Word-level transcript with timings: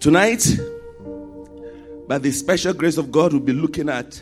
Tonight, 0.00 0.58
by 2.08 2.16
the 2.16 2.30
special 2.30 2.72
grace 2.72 2.96
of 2.96 3.12
God, 3.12 3.34
we'll 3.34 3.42
be 3.42 3.52
looking 3.52 3.90
at 3.90 4.18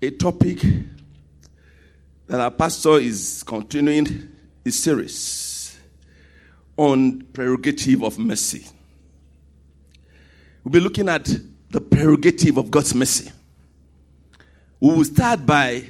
a 0.00 0.12
topic 0.12 0.60
that 2.28 2.38
our 2.38 2.52
pastor 2.52 2.98
is 3.00 3.42
continuing 3.44 4.28
his 4.62 4.80
series 4.80 5.76
on 6.76 7.22
prerogative 7.32 8.04
of 8.04 8.16
mercy. 8.16 8.64
We'll 10.62 10.70
be 10.70 10.78
looking 10.80 11.08
at 11.08 11.28
the 11.70 11.80
prerogative 11.80 12.56
of 12.58 12.70
God's 12.70 12.94
mercy. 12.94 13.32
We 14.78 14.94
will 14.94 15.04
start 15.04 15.44
by 15.44 15.82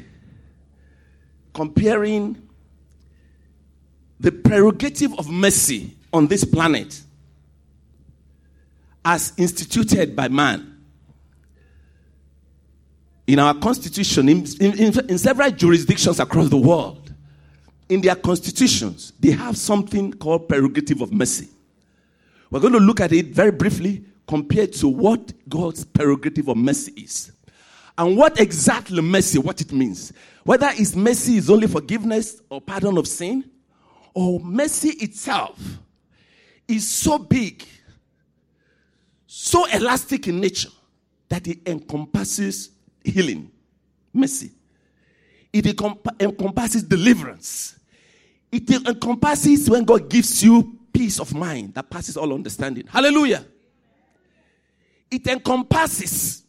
comparing 1.53 2.48
the 4.19 4.32
prerogative 4.32 5.19
of 5.19 5.29
mercy 5.29 5.95
on 6.14 6.29
this 6.29 6.45
planet 6.45 7.03
as 9.05 9.32
instituted 9.37 10.16
by 10.16 10.29
man. 10.29 10.70
In 13.27 13.38
our 13.38 13.55
constitution, 13.55 14.29
in, 14.29 14.46
in, 14.60 14.98
in, 15.09 15.19
several 15.19 15.51
jurisdictions 15.51 16.20
across 16.20 16.51
the 16.51 16.56
world, 16.56 17.12
in 17.88 18.01
their 18.01 18.15
constitutions, 18.15 19.12
they 19.19 19.30
have 19.30 19.56
something 19.56 20.12
called 20.12 20.48
prerogative 20.48 21.01
of 21.01 21.12
mercy. 21.12 21.48
We're 22.51 22.60
going 22.60 22.74
to 22.74 22.80
look 22.80 23.01
at 23.01 23.12
it 23.12 23.29
very 23.29 23.51
briefly 23.51 24.05
compared 24.27 24.73
to 24.74 24.88
what 24.88 25.32
God's 25.48 25.84
prerogative 25.84 26.48
of 26.48 26.57
mercy 26.57 26.93
is. 26.93 27.32
And 27.96 28.16
what 28.16 28.41
exactly 28.41 29.01
mercy, 29.01 29.38
what 29.38 29.60
it 29.60 29.73
means. 29.73 30.12
Whether 30.45 30.71
it's 30.73 30.95
mercy 30.95 31.37
is 31.37 31.48
only 31.48 31.66
forgiveness 31.66 32.43
or 32.51 32.60
pardon 32.60 32.98
of 32.98 33.07
sin, 33.07 33.51
or 34.12 34.41
mercy 34.41 34.91
itself 34.91 35.59
is 36.68 36.88
so 36.88 37.18
big, 37.18 37.66
so 39.37 39.66
elastic 39.66 40.29
in 40.29 40.38
nature, 40.38 40.69
that 41.29 41.49
it 41.49 41.59
encompasses 41.66 42.71
healing, 43.02 43.51
mercy. 44.13 44.52
It 45.52 45.66
encompasses 45.66 46.85
deliverance. 46.85 47.77
It 48.52 48.71
encompasses 48.71 49.68
when 49.68 49.82
God 49.82 50.09
gives 50.09 50.40
you 50.45 50.79
peace 50.93 51.18
of 51.18 51.35
mind 51.35 51.74
that 51.74 51.90
passes 51.90 52.16
all 52.16 52.32
understanding. 52.32 52.87
Hallelujah. 52.87 53.45
It 55.10 55.27
encompasses 55.27 56.45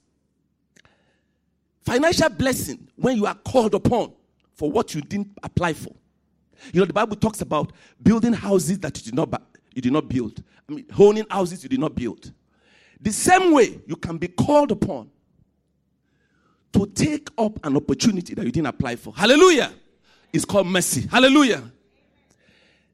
financial 1.81 2.30
blessing 2.30 2.88
when 2.97 3.17
you 3.17 3.25
are 3.25 3.33
called 3.33 3.73
upon 3.73 4.13
for 4.53 4.69
what 4.69 4.94
you 4.94 5.02
didn't 5.02 5.36
apply 5.41 5.73
for. 5.73 5.95
You 6.72 6.81
know, 6.81 6.86
the 6.86 6.94
Bible 6.94 7.16
talks 7.16 7.41
about 7.41 7.72
building 8.02 8.33
houses 8.33 8.78
that 8.81 8.95
you 8.97 9.06
did 9.06 9.16
not, 9.16 9.41
you 9.73 9.81
did 9.81 9.91
not 9.91 10.08
build. 10.08 10.44
I 10.69 10.73
mean, 10.73 10.86
owning 11.00 11.25
houses 11.31 11.63
you 11.63 11.69
did 11.69 11.80
not 11.80 11.95
build. 11.95 12.31
The 13.06 13.11
same 13.11 13.53
way 13.53 13.80
you 13.86 13.95
can 13.98 14.17
be 14.17 14.28
called 14.30 14.72
upon 14.72 15.11
to 16.73 16.88
take 16.88 17.30
up 17.38 17.64
an 17.64 17.78
opportunity 17.78 18.34
that 18.34 18.44
you 18.44 18.52
didn't 18.52 18.66
apply 18.66 18.95
for. 18.95 19.14
Hallelujah. 19.16 19.72
It's 20.34 20.44
called 20.44 20.66
mercy. 20.66 21.06
Hallelujah. 21.06 21.72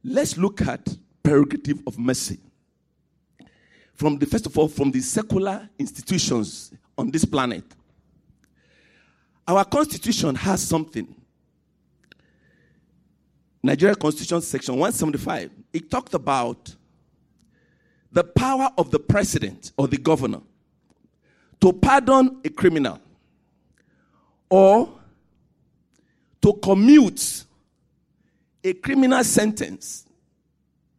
Let's 0.04 0.38
look 0.38 0.64
at 0.64 0.86
prerogative 1.24 1.80
of 1.88 1.98
mercy. 1.98 2.42
From 3.94 4.18
the 4.18 4.26
first 4.26 4.46
of 4.48 4.58
all, 4.58 4.68
from 4.68 4.92
the 4.92 5.00
secular 5.00 5.70
institutions 5.80 6.74
on 6.98 7.10
this 7.10 7.24
planet. 7.24 7.64
Our 9.48 9.64
constitution 9.64 10.36
has 10.36 10.62
something 10.62 11.08
Nigeria 13.64 13.96
Constitution, 13.96 14.42
section 14.42 14.74
175, 14.76 15.52
it 15.72 15.90
talked 15.90 16.16
about 16.16 16.76
the 18.12 18.24
power 18.24 18.70
of 18.78 18.92
the 18.92 19.00
president 19.00 19.72
or 19.78 19.88
the 19.88 19.98
governor 19.98 20.42
to 21.60 21.72
pardon 21.72 22.42
a 22.44 22.50
criminal 22.50 23.00
or 24.50 24.90
to 26.42 26.54
commute 26.54 27.46
a 28.64 28.74
criminal 28.74 29.24
sentence, 29.24 30.06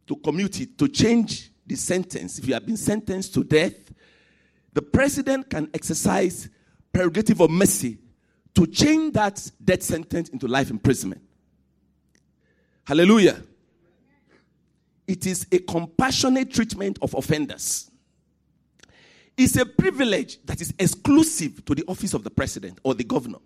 to 0.07 0.17
commute 0.17 0.61
it, 0.61 0.79
to 0.79 0.89
change 0.89 1.51
the 1.67 1.75
sentence. 1.75 2.39
If 2.39 2.47
you 2.47 2.55
have 2.55 2.65
been 2.65 2.77
sentenced 2.77 3.35
to 3.35 3.45
death, 3.45 3.75
the 4.73 4.83
president 4.83 5.51
can 5.51 5.69
exercise 5.75 6.49
prerogative 6.93 7.41
of 7.41 7.51
mercy 7.51 7.99
to 8.55 8.67
change 8.67 9.15
that 9.15 9.51
death 9.63 9.83
sentence 9.83 10.29
into 10.29 10.47
life 10.47 10.71
imprisonment. 10.71 11.23
Hallelujah. 12.85 13.43
It 15.13 15.27
is 15.27 15.47
a 15.53 15.59
compassionate 15.59 16.51
treatment 16.55 16.99
of 17.03 17.13
offenders. 17.13 17.91
It's 19.37 19.57
a 19.57 19.67
privilege 19.67 20.39
that 20.47 20.63
is 20.63 20.73
exclusive 20.79 21.63
to 21.67 21.75
the 21.75 21.85
office 21.87 22.15
of 22.15 22.25
the 22.25 22.31
president 22.31 22.79
or 22.83 22.95
the 22.95 23.05
governor. 23.05 23.37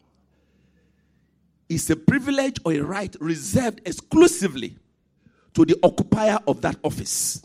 It's 1.68 1.90
a 1.90 1.96
privilege 1.96 2.60
or 2.64 2.72
a 2.72 2.78
right 2.82 3.12
reserved 3.18 3.80
exclusively 3.84 4.76
to 5.54 5.64
the 5.64 5.76
occupier 5.82 6.38
of 6.46 6.60
that 6.60 6.76
office 6.84 7.44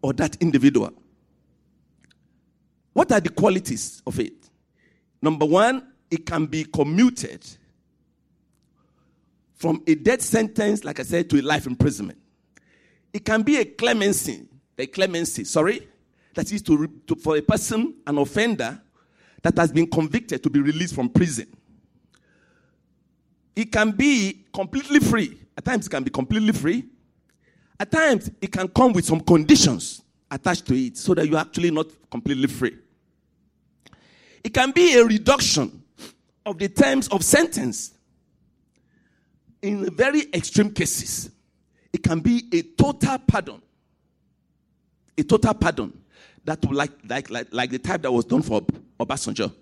or 0.00 0.12
that 0.12 0.36
individual. 0.40 0.92
What 2.92 3.10
are 3.10 3.20
the 3.20 3.30
qualities 3.30 4.00
of 4.06 4.20
it? 4.20 4.48
Number 5.20 5.44
one, 5.44 5.88
it 6.08 6.24
can 6.24 6.46
be 6.46 6.62
commuted 6.62 7.44
from 9.56 9.82
a 9.88 9.96
death 9.96 10.22
sentence, 10.22 10.84
like 10.84 11.00
I 11.00 11.02
said, 11.02 11.28
to 11.30 11.40
a 11.40 11.42
life 11.42 11.66
imprisonment. 11.66 12.20
It 13.14 13.24
can 13.24 13.42
be 13.42 13.58
a 13.58 13.64
clemency, 13.64 14.48
a 14.76 14.86
clemency, 14.88 15.44
sorry, 15.44 15.88
that 16.34 16.50
is 16.52 16.60
to, 16.62 16.88
to, 17.06 17.14
for 17.14 17.36
a 17.36 17.42
person, 17.42 17.94
an 18.04 18.18
offender 18.18 18.80
that 19.40 19.56
has 19.56 19.70
been 19.70 19.86
convicted 19.86 20.42
to 20.42 20.50
be 20.50 20.60
released 20.60 20.96
from 20.96 21.08
prison. 21.08 21.46
It 23.54 23.70
can 23.70 23.92
be 23.92 24.44
completely 24.52 24.98
free. 24.98 25.38
At 25.56 25.64
times, 25.64 25.86
it 25.86 25.90
can 25.90 26.02
be 26.02 26.10
completely 26.10 26.52
free. 26.52 26.84
At 27.78 27.92
times, 27.92 28.32
it 28.40 28.50
can 28.50 28.66
come 28.66 28.92
with 28.92 29.04
some 29.04 29.20
conditions 29.20 30.02
attached 30.28 30.66
to 30.66 30.74
it 30.74 30.96
so 30.96 31.14
that 31.14 31.28
you're 31.28 31.38
actually 31.38 31.70
not 31.70 31.86
completely 32.10 32.48
free. 32.48 32.76
It 34.42 34.52
can 34.52 34.72
be 34.72 34.98
a 34.98 35.04
reduction 35.04 35.82
of 36.44 36.58
the 36.58 36.68
terms 36.68 37.06
of 37.08 37.22
sentence 37.22 37.92
in 39.62 39.94
very 39.94 40.22
extreme 40.34 40.72
cases, 40.72 41.30
it 41.94 42.02
can 42.02 42.18
be 42.18 42.44
a 42.52 42.60
total 42.62 43.18
pardon. 43.18 43.62
A 45.16 45.22
total 45.22 45.54
pardon. 45.54 45.96
That 46.44 46.62
like, 46.70 46.90
like, 47.08 47.30
like, 47.30 47.48
like 47.52 47.70
the 47.70 47.78
type 47.78 48.02
that 48.02 48.10
was 48.12 48.24
done 48.24 48.42
for 48.42 48.62
Obasanjo. 48.98 49.52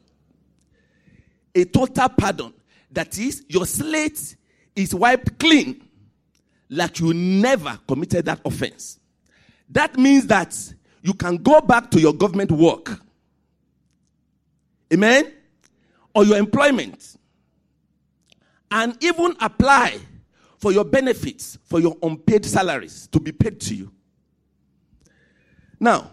A 1.54 1.65
total 1.66 2.09
pardon. 2.09 2.54
That 2.91 3.19
is, 3.19 3.44
your 3.48 3.66
slate 3.66 4.34
is 4.75 4.94
wiped 4.94 5.38
clean 5.38 5.87
like 6.71 7.00
you 7.00 7.12
never 7.12 7.78
committed 7.87 8.25
that 8.25 8.41
offense. 8.47 8.98
That 9.69 9.98
means 9.98 10.26
that 10.28 10.56
you 11.03 11.12
can 11.12 11.37
go 11.37 11.60
back 11.60 11.91
to 11.91 12.00
your 12.00 12.15
government 12.15 12.50
work. 12.50 12.98
Amen? 14.91 15.31
Or 16.15 16.25
your 16.25 16.38
employment 16.38 17.19
and 18.71 18.97
even 19.04 19.37
apply 19.38 19.98
for 20.62 20.71
your 20.71 20.84
benefits, 20.84 21.59
for 21.65 21.81
your 21.81 21.97
unpaid 22.05 22.47
salaries 22.47 23.09
to 23.09 23.19
be 23.19 23.33
paid 23.33 23.61
to 23.61 23.75
you. 23.75 23.91
Now, 25.81 26.12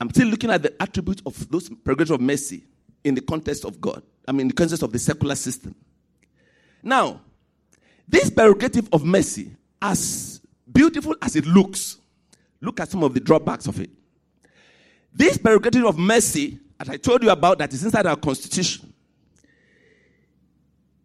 I'm 0.00 0.08
still 0.08 0.28
looking 0.28 0.48
at 0.48 0.62
the 0.62 0.82
attributes 0.82 1.20
of 1.26 1.50
those 1.50 1.68
prerogatives 1.68 2.12
of 2.12 2.22
mercy 2.22 2.64
in 3.04 3.14
the 3.14 3.20
context 3.20 3.66
of 3.66 3.78
God. 3.78 4.02
I 4.26 4.32
mean, 4.32 4.40
in 4.40 4.48
the 4.48 4.54
context 4.54 4.82
of 4.82 4.90
the 4.90 4.98
secular 4.98 5.34
system. 5.34 5.74
Now, 6.82 7.20
this 8.08 8.30
prerogative 8.30 8.88
of 8.90 9.04
mercy, 9.04 9.50
as 9.82 10.40
beautiful 10.72 11.14
as 11.20 11.36
it 11.36 11.44
looks, 11.44 11.98
look 12.62 12.80
at 12.80 12.88
some 12.88 13.02
of 13.02 13.12
the 13.12 13.20
drawbacks 13.20 13.66
of 13.66 13.78
it. 13.80 13.90
This 15.12 15.36
prerogative 15.36 15.84
of 15.84 15.98
mercy 15.98 16.58
as 16.80 16.88
I 16.88 16.96
told 16.96 17.22
you 17.22 17.28
about, 17.28 17.58
that 17.58 17.74
is 17.74 17.84
inside 17.84 18.06
our 18.06 18.16
constitution. 18.16 18.89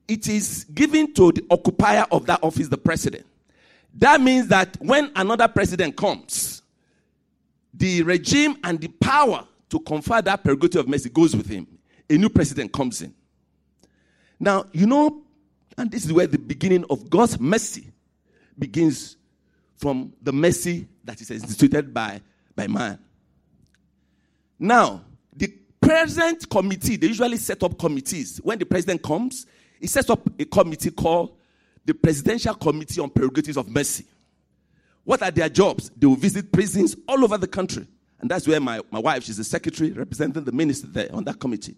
It 0.07 0.27
is 0.27 0.65
given 0.65 1.13
to 1.13 1.31
the 1.31 1.45
occupier 1.49 2.05
of 2.11 2.25
that 2.27 2.43
office, 2.43 2.67
the 2.67 2.77
president. 2.77 3.25
That 3.95 4.21
means 4.21 4.47
that 4.47 4.77
when 4.79 5.11
another 5.15 5.47
president 5.47 5.95
comes, 5.95 6.61
the 7.73 8.03
regime 8.03 8.57
and 8.63 8.79
the 8.79 8.87
power 8.87 9.47
to 9.69 9.79
confer 9.79 10.21
that 10.21 10.43
prerogative 10.43 10.81
of 10.81 10.87
mercy 10.87 11.09
goes 11.09 11.35
with 11.35 11.47
him. 11.47 11.67
A 12.09 12.13
new 12.13 12.29
president 12.29 12.71
comes 12.71 13.01
in. 13.01 13.13
Now, 14.39 14.65
you 14.71 14.85
know, 14.85 15.23
and 15.77 15.89
this 15.89 16.05
is 16.05 16.13
where 16.13 16.27
the 16.27 16.37
beginning 16.37 16.85
of 16.89 17.09
God's 17.09 17.39
mercy 17.39 17.91
begins 18.57 19.17
from 19.77 20.13
the 20.21 20.31
mercy 20.31 20.87
that 21.03 21.19
is 21.21 21.31
instituted 21.31 21.93
by, 21.93 22.21
by 22.55 22.67
man. 22.67 22.99
Now, 24.57 25.01
the 25.35 25.53
present 25.81 26.49
committee, 26.49 26.95
they 26.95 27.07
usually 27.07 27.37
set 27.37 27.63
up 27.63 27.77
committees. 27.77 28.39
When 28.43 28.57
the 28.57 28.65
president 28.65 29.03
comes, 29.03 29.45
he 29.79 29.87
sets 29.87 30.09
up 30.09 30.27
a 30.39 30.45
committee 30.45 30.91
called 30.91 31.37
the 31.85 31.93
Presidential 31.93 32.55
Committee 32.55 32.99
on 32.99 33.09
Prerogatives 33.09 33.57
of 33.57 33.69
Mercy. 33.69 34.05
What 35.03 35.21
are 35.21 35.31
their 35.31 35.49
jobs? 35.49 35.91
They 35.95 36.07
will 36.07 36.15
visit 36.15 36.51
prisons 36.51 36.95
all 37.07 37.23
over 37.23 37.37
the 37.37 37.47
country. 37.47 37.87
And 38.19 38.29
that's 38.29 38.47
where 38.47 38.59
my, 38.59 38.81
my 38.91 38.99
wife, 38.99 39.23
she's 39.23 39.37
the 39.37 39.43
secretary 39.43 39.91
representing 39.91 40.43
the 40.43 40.51
minister 40.51 40.87
there 40.87 41.09
on 41.13 41.23
that 41.25 41.39
committee. 41.39 41.75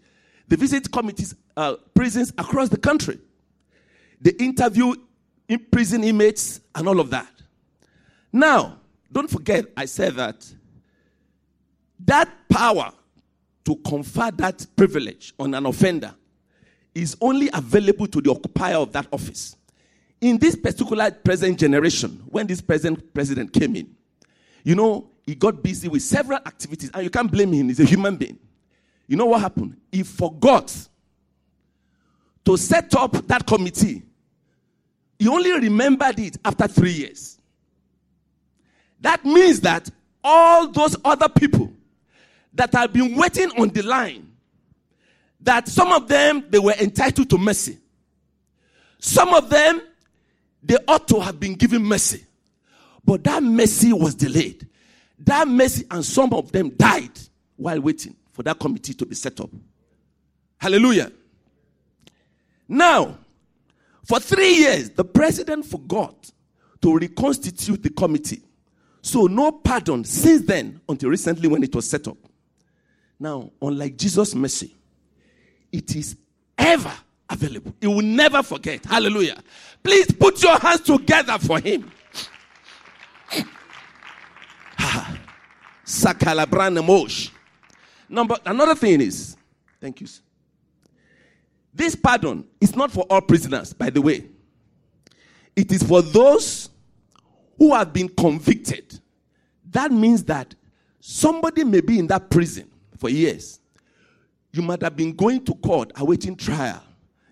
They 0.48 0.56
visit 0.56 0.90
committees, 0.92 1.36
uh, 1.58 1.76
prisons 1.94 2.32
across 2.38 2.70
the 2.70 2.78
country. 2.78 3.20
They 4.22 4.32
interview 4.32 4.96
in 5.50 5.60
prison 5.72 6.04
inmates 6.04 6.62
and 6.74 6.88
all 6.88 7.00
of 7.00 7.10
that. 7.10 7.30
Now, 8.32 8.80
don't 9.12 9.30
forget, 9.30 9.66
I 9.76 9.86
said 9.86 10.16
that 10.16 10.46
that 12.06 12.30
power 12.50 12.92
to 13.66 13.76
confer 13.78 14.32
that 14.32 14.66
privilege 14.76 15.34
on 15.40 15.54
an 15.54 15.66
offender 15.66 16.14
is 17.02 17.16
only 17.22 17.50
available 17.54 18.08
to 18.08 18.22
the 18.22 18.32
occupier 18.32 18.76
of 18.76 18.92
that 18.94 19.08
office. 19.12 19.56
In 20.20 20.38
this 20.38 20.56
particular 20.56 21.12
present 21.12 21.60
generation, 21.60 22.22
when 22.28 22.48
this 22.48 22.60
present 22.60 23.14
president 23.14 23.54
came 23.54 23.76
in, 23.76 23.96
you 24.64 24.76
know, 24.76 25.10
he 25.26 25.36
got 25.36 25.62
busy 25.62 25.88
with 25.88 26.02
several 26.02 26.40
activities, 26.46 26.90
and 26.94 27.04
you 27.04 27.10
can't 27.10 27.32
blame 27.32 27.54
him, 27.54 27.68
he's 27.68 27.80
a 27.80 27.86
human 27.86 28.16
being. 28.16 28.40
You 29.08 29.16
know 29.18 29.26
what 29.26 29.42
happened? 29.42 29.78
He 29.92 30.04
forgot 30.04 30.76
to 32.46 32.58
set 32.58 32.96
up 32.96 33.28
that 33.28 33.46
committee. 33.46 34.04
He 35.20 35.28
only 35.28 35.52
remembered 35.52 36.20
it 36.20 36.38
after 36.44 36.68
three 36.68 36.94
years. 36.94 37.38
That 39.02 39.24
means 39.24 39.62
that 39.62 39.90
all 40.24 40.70
those 40.70 40.96
other 41.06 41.30
people 41.30 41.72
that 42.54 42.74
have 42.74 42.92
been 42.92 43.16
waiting 43.16 43.52
on 43.60 43.70
the 43.70 43.84
line, 43.84 44.32
that 45.42 45.68
some 45.68 45.92
of 45.92 46.08
them 46.08 46.46
they 46.50 46.60
were 46.60 46.74
entitled 46.74 47.30
to 47.30 47.38
mercy. 47.38 47.78
Some 49.00 49.34
of 49.34 49.50
them 49.50 49.82
they 50.64 50.78
ought 50.88 51.08
to 51.10 51.20
have 51.20 51.40
been 51.40 51.56
given 51.56 51.84
mercy. 51.84 52.26
But 53.06 53.24
that 53.24 53.42
mercy 53.42 53.94
was 53.94 54.16
delayed. 54.16 54.68
That 55.20 55.48
mercy, 55.48 55.86
and 55.90 56.04
some 56.04 56.34
of 56.34 56.52
them 56.52 56.70
died 56.72 57.18
while 57.56 57.80
waiting 57.80 58.16
for 58.34 58.44
that 58.44 58.60
committee 58.60 58.94
to 58.94 59.06
be 59.06 59.16
set 59.16 59.40
up. 59.40 59.50
Hallelujah. 60.58 61.12
Now, 62.68 63.18
for 64.06 64.20
three 64.20 64.56
years, 64.56 64.90
the 64.90 65.06
president 65.06 65.66
forgot 65.66 66.32
to 66.82 66.96
reconstitute 66.98 67.82
the 67.82 67.90
committee. 67.90 68.42
So, 69.02 69.26
no 69.28 69.52
pardon 69.54 70.04
since 70.04 70.46
then 70.46 70.82
until 70.88 71.10
recently 71.10 71.48
when 71.48 71.64
it 71.64 71.74
was 71.74 71.90
set 71.90 72.08
up. 72.08 72.18
Now, 73.20 73.52
unlike 73.62 73.98
Jesus' 73.98 74.36
mercy, 74.36 74.76
it 75.72 75.96
is 75.96 76.16
ever 76.58 76.94
available. 77.30 77.74
He 77.82 77.88
will 77.88 78.02
never 78.02 78.42
forget. 78.44 78.86
Hallelujah. 78.86 79.42
Please 79.84 80.12
put 80.12 80.42
your 80.42 80.58
hands 80.60 80.82
together 80.82 81.38
for 81.38 81.60
him. 81.60 81.92
Number 88.10 88.38
another 88.46 88.76
thing 88.76 89.02
is, 89.02 89.36
thank 89.82 90.02
you. 90.02 90.08
This 91.74 91.96
pardon 91.96 92.46
is 92.60 92.76
not 92.76 92.92
for 92.92 93.06
all 93.10 93.22
prisoners, 93.22 93.74
by 93.74 93.90
the 93.90 94.02
way. 94.02 94.26
It 95.56 95.72
is 95.72 95.84
for 95.84 96.02
those 96.02 96.70
who 97.58 97.74
have 97.74 97.94
been 97.94 98.10
convicted. 98.10 99.00
That 99.70 99.92
means 99.92 100.24
that 100.26 100.56
somebody 101.00 101.64
may 101.64 101.82
be 101.82 102.00
in 102.00 102.08
that 102.08 102.30
prison 102.30 102.70
for 102.98 103.10
years. 103.10 103.60
You 104.52 104.62
might 104.62 104.82
have 104.82 104.96
been 104.96 105.14
going 105.14 105.44
to 105.46 105.54
court 105.56 105.92
awaiting 105.96 106.36
trial. 106.36 106.84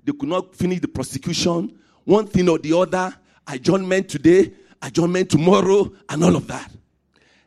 They 0.03 0.11
could 0.11 0.29
not 0.29 0.55
finish 0.55 0.79
the 0.79 0.87
prosecution, 0.87 1.77
one 2.03 2.27
thing 2.27 2.47
or 2.49 2.59
the 2.59 2.77
other, 2.77 3.13
adjournment 3.47 4.09
today, 4.09 4.53
adjournment 4.81 5.29
tomorrow, 5.29 5.91
and 6.09 6.23
all 6.23 6.35
of 6.35 6.47
that. 6.47 6.71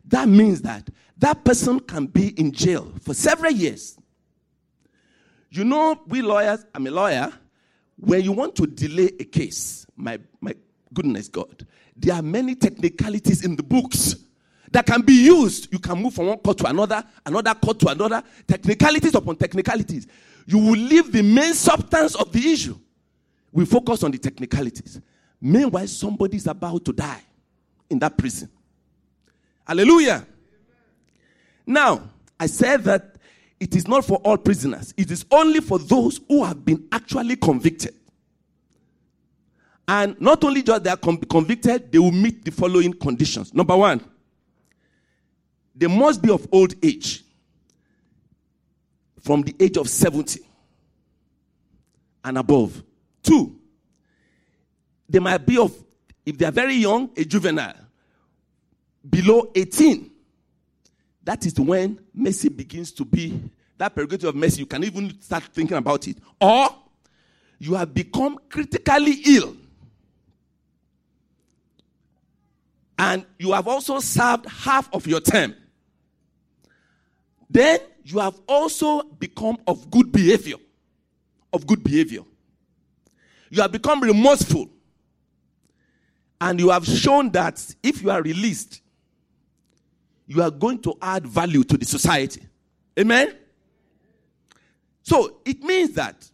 That 0.06 0.28
means 0.28 0.62
that 0.62 0.88
that 1.18 1.44
person 1.44 1.80
can 1.80 2.06
be 2.06 2.28
in 2.40 2.52
jail 2.52 2.92
for 3.02 3.14
several 3.14 3.52
years. 3.52 3.98
You 5.50 5.64
know, 5.64 6.00
we 6.06 6.22
lawyers, 6.22 6.64
I'm 6.74 6.86
a 6.86 6.90
lawyer, 6.90 7.32
when 7.96 8.22
you 8.22 8.32
want 8.32 8.54
to 8.56 8.66
delay 8.66 9.10
a 9.18 9.24
case, 9.24 9.86
my, 9.96 10.18
my 10.40 10.54
goodness 10.94 11.28
God, 11.28 11.66
there 11.96 12.14
are 12.14 12.22
many 12.22 12.54
technicalities 12.54 13.44
in 13.44 13.56
the 13.56 13.62
books 13.62 14.16
that 14.72 14.86
can 14.86 15.02
be 15.02 15.24
used. 15.24 15.72
You 15.72 15.78
can 15.78 16.02
move 16.02 16.14
from 16.14 16.26
one 16.26 16.38
court 16.38 16.58
to 16.58 16.66
another, 16.66 17.04
another 17.24 17.54
court 17.54 17.78
to 17.80 17.88
another, 17.88 18.22
technicalities 18.46 19.14
upon 19.14 19.36
technicalities. 19.36 20.06
You 20.46 20.58
will 20.58 20.78
leave 20.78 21.12
the 21.12 21.22
main 21.22 21.54
substance 21.54 22.14
of 22.14 22.32
the 22.32 22.50
issue. 22.50 22.78
We 23.52 23.64
focus 23.64 24.02
on 24.02 24.10
the 24.10 24.18
technicalities. 24.18 25.00
Meanwhile, 25.40 25.86
somebody 25.86 26.36
is 26.36 26.46
about 26.46 26.84
to 26.84 26.92
die 26.92 27.22
in 27.88 27.98
that 28.00 28.16
prison. 28.16 28.48
Hallelujah. 29.66 30.26
Now, 31.66 32.02
I 32.40 32.46
said 32.46 32.84
that 32.84 33.16
it 33.60 33.74
is 33.74 33.86
not 33.86 34.04
for 34.04 34.18
all 34.18 34.38
prisoners, 34.38 34.94
it 34.96 35.10
is 35.10 35.24
only 35.30 35.60
for 35.60 35.78
those 35.78 36.20
who 36.28 36.44
have 36.44 36.64
been 36.64 36.86
actually 36.92 37.36
convicted. 37.36 37.94
And 39.86 40.20
not 40.20 40.44
only 40.44 40.62
just 40.62 40.84
they 40.84 40.90
are 40.90 40.96
convicted, 40.96 41.90
they 41.90 41.98
will 41.98 42.12
meet 42.12 42.44
the 42.44 42.50
following 42.50 42.92
conditions. 42.92 43.54
Number 43.54 43.76
one, 43.76 44.02
they 45.78 45.86
must 45.86 46.20
be 46.20 46.30
of 46.30 46.46
old 46.52 46.74
age, 46.84 47.24
from 49.22 49.42
the 49.42 49.54
age 49.58 49.76
of 49.76 49.88
70 49.88 50.40
and 52.24 52.36
above. 52.36 52.82
Two, 53.22 53.58
they 55.08 55.18
might 55.18 55.46
be 55.46 55.56
of, 55.56 55.72
if 56.26 56.36
they 56.36 56.44
are 56.44 56.52
very 56.52 56.74
young, 56.74 57.10
a 57.16 57.24
juvenile, 57.24 57.74
below 59.08 59.50
18 59.54 60.10
that 61.28 61.44
is 61.44 61.60
when 61.60 62.00
mercy 62.14 62.48
begins 62.48 62.90
to 62.90 63.04
be 63.04 63.38
that 63.76 63.94
prerogative 63.94 64.30
of 64.30 64.34
mercy. 64.34 64.60
You 64.60 64.66
can 64.66 64.82
even 64.82 65.20
start 65.20 65.44
thinking 65.44 65.76
about 65.76 66.08
it. 66.08 66.16
Or 66.40 66.70
you 67.58 67.74
have 67.74 67.92
become 67.92 68.38
critically 68.48 69.12
ill. 69.26 69.54
And 72.98 73.26
you 73.38 73.52
have 73.52 73.68
also 73.68 74.00
served 74.00 74.46
half 74.46 74.88
of 74.94 75.06
your 75.06 75.20
term. 75.20 75.54
Then 77.50 77.80
you 78.04 78.18
have 78.18 78.38
also 78.46 79.02
become 79.02 79.58
of 79.66 79.90
good 79.90 80.12
behavior. 80.12 80.56
Of 81.52 81.66
good 81.66 81.82
behavior. 81.82 82.22
You 83.50 83.62
have 83.62 83.72
become 83.72 84.00
remorseful. 84.00 84.68
And 86.40 86.60
you 86.60 86.70
have 86.70 86.86
shown 86.86 87.30
that 87.32 87.74
if 87.82 88.02
you 88.02 88.10
are 88.10 88.22
released, 88.22 88.82
you 90.26 90.42
are 90.42 90.50
going 90.50 90.80
to 90.82 90.94
add 91.00 91.26
value 91.26 91.64
to 91.64 91.76
the 91.76 91.86
society. 91.86 92.42
Amen? 92.98 93.34
So 95.02 95.40
it 95.44 95.62
means 95.62 95.94
that 95.94 96.30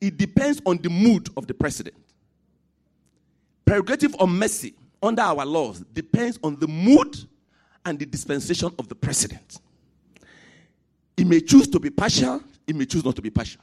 it 0.00 0.16
depends 0.16 0.62
on 0.64 0.78
the 0.78 0.88
mood 0.88 1.28
of 1.36 1.46
the 1.46 1.54
president. 1.54 1.96
Prerogative 3.64 4.14
of 4.16 4.30
mercy 4.30 4.74
under 5.02 5.22
our 5.22 5.44
laws 5.44 5.84
depends 5.92 6.38
on 6.42 6.58
the 6.58 6.66
mood 6.66 7.16
and 7.84 7.98
the 7.98 8.06
dispensation 8.06 8.72
of 8.78 8.88
the 8.88 8.94
president. 8.94 9.58
He 11.18 11.24
may 11.24 11.40
choose 11.40 11.66
to 11.70 11.80
be 11.80 11.90
partial, 11.90 12.40
he 12.64 12.72
may 12.72 12.86
choose 12.86 13.04
not 13.04 13.16
to 13.16 13.22
be 13.22 13.30
partial. 13.30 13.60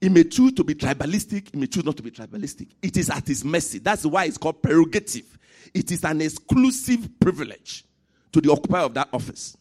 He 0.00 0.08
may 0.08 0.24
choose 0.24 0.52
to 0.54 0.64
be 0.64 0.74
tribalistic, 0.74 1.52
he 1.52 1.60
may 1.60 1.68
choose 1.68 1.84
not 1.84 1.96
to 1.96 2.02
be 2.02 2.10
tribalistic. 2.10 2.66
It 2.82 2.96
is 2.96 3.08
at 3.08 3.24
his 3.28 3.44
mercy. 3.44 3.78
That's 3.78 4.04
why 4.04 4.24
it's 4.24 4.36
called 4.36 4.60
prerogative. 4.60 5.38
It 5.72 5.92
is 5.92 6.02
an 6.02 6.20
exclusive 6.20 7.08
privilege 7.20 7.84
to 8.32 8.40
the 8.40 8.50
occupier 8.50 8.82
of 8.82 8.94
that 8.94 9.08
office. 9.12 9.56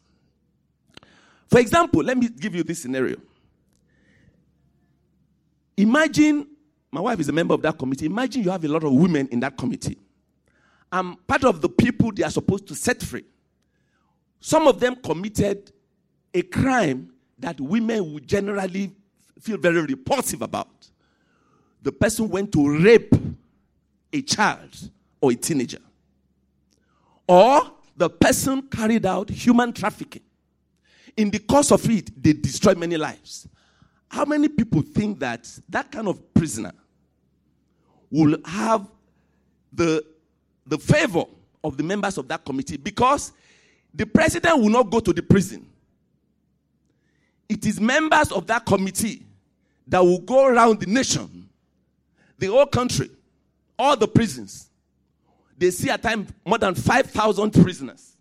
For 1.47 1.59
example, 1.59 2.01
let 2.01 2.17
me 2.17 2.27
give 2.27 2.55
you 2.55 2.63
this 2.63 2.81
scenario. 2.81 3.17
Imagine, 5.77 6.47
my 6.91 7.01
wife 7.01 7.19
is 7.19 7.29
a 7.29 7.33
member 7.33 7.53
of 7.53 7.62
that 7.62 7.77
committee. 7.77 8.07
Imagine 8.07 8.41
you 8.41 8.50
have 8.50 8.65
a 8.65 8.67
lot 8.67 8.83
of 8.83 8.91
women 8.91 9.27
in 9.27 9.39
that 9.41 9.55
committee. 9.55 10.00
I'm 10.91 11.17
part 11.17 11.43
of 11.43 11.62
the 11.62 11.69
people 11.69 12.12
they 12.12 12.24
are 12.24 12.31
supposed 12.31 12.67
to 12.69 12.74
set 12.74 13.03
free. 13.03 13.25
Some 14.39 14.67
of 14.67 14.79
them 14.79 14.95
committed 14.95 15.71
a 16.36 16.42
crime 16.42 17.13
that 17.39 17.60
women 17.62 18.13
would 18.13 18.27
generally 18.27 18.92
feel 19.39 19.58
very 19.58 19.82
repulsive 19.82 20.42
about. 20.42 20.68
The 21.82 21.94
person 21.94 22.30
went 22.30 22.51
to 22.51 22.77
rape 22.84 23.15
a 24.12 24.22
child 24.22 24.92
or 25.22 25.32
a 25.32 25.36
teenager. 25.36 25.80
Or 27.27 27.72
the 27.96 28.10
person 28.10 28.63
carried 28.63 29.06
out 29.06 29.30
human 29.30 29.72
trafficking. 29.72 30.24
In 31.15 31.30
the 31.30 31.39
course 31.39 31.72
of 31.72 31.89
it, 31.89 32.12
they 32.22 32.34
destroyed 32.34 32.77
many 32.77 32.98
lives. 32.98 33.48
How 34.10 34.25
many 34.25 34.50
people 34.50 34.82
think 34.82 35.20
that 35.20 35.50
that 35.70 35.89
kind 35.89 36.10
of 36.10 36.34
prisoner 36.34 36.74
will 38.12 38.38
have 38.44 38.88
the, 39.72 40.04
the 40.68 40.77
favor 40.77 41.24
of 41.63 41.77
the 41.77 41.84
members 41.84 42.18
of 42.18 42.27
that 42.27 42.44
committee? 42.44 42.75
Because 42.75 43.32
the 43.94 44.06
president 44.06 44.60
will 44.60 44.70
not 44.70 44.89
go 44.89 45.00
to 45.00 45.13
the 45.13 45.24
prison. 45.24 45.70
It 47.47 47.65
is 47.65 47.79
members 47.79 48.31
of 48.31 48.47
that 48.47 48.65
committee 48.65 49.25
that 49.87 49.99
will 49.99 50.21
go 50.21 50.47
around 50.47 50.79
the 50.79 50.87
nation, 50.87 51.49
the 52.37 52.47
whole 52.47 52.65
country, 52.65 53.09
all 53.77 53.95
the 53.95 54.07
prisons. 54.07 54.69
they 55.57 55.71
see 55.71 55.89
at 55.89 56.01
times 56.01 56.31
more 56.45 56.57
than 56.57 56.75
5,000 56.75 57.51
prisoners. 57.51 58.17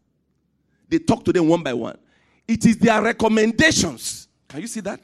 They 0.88 0.98
talk 0.98 1.24
to 1.24 1.32
them 1.32 1.48
one 1.48 1.62
by 1.62 1.72
one. 1.72 1.98
It 2.46 2.64
is 2.66 2.76
their 2.76 3.02
recommendations. 3.02 4.28
Can 4.48 4.60
you 4.60 4.66
see 4.66 4.80
that? 4.80 5.00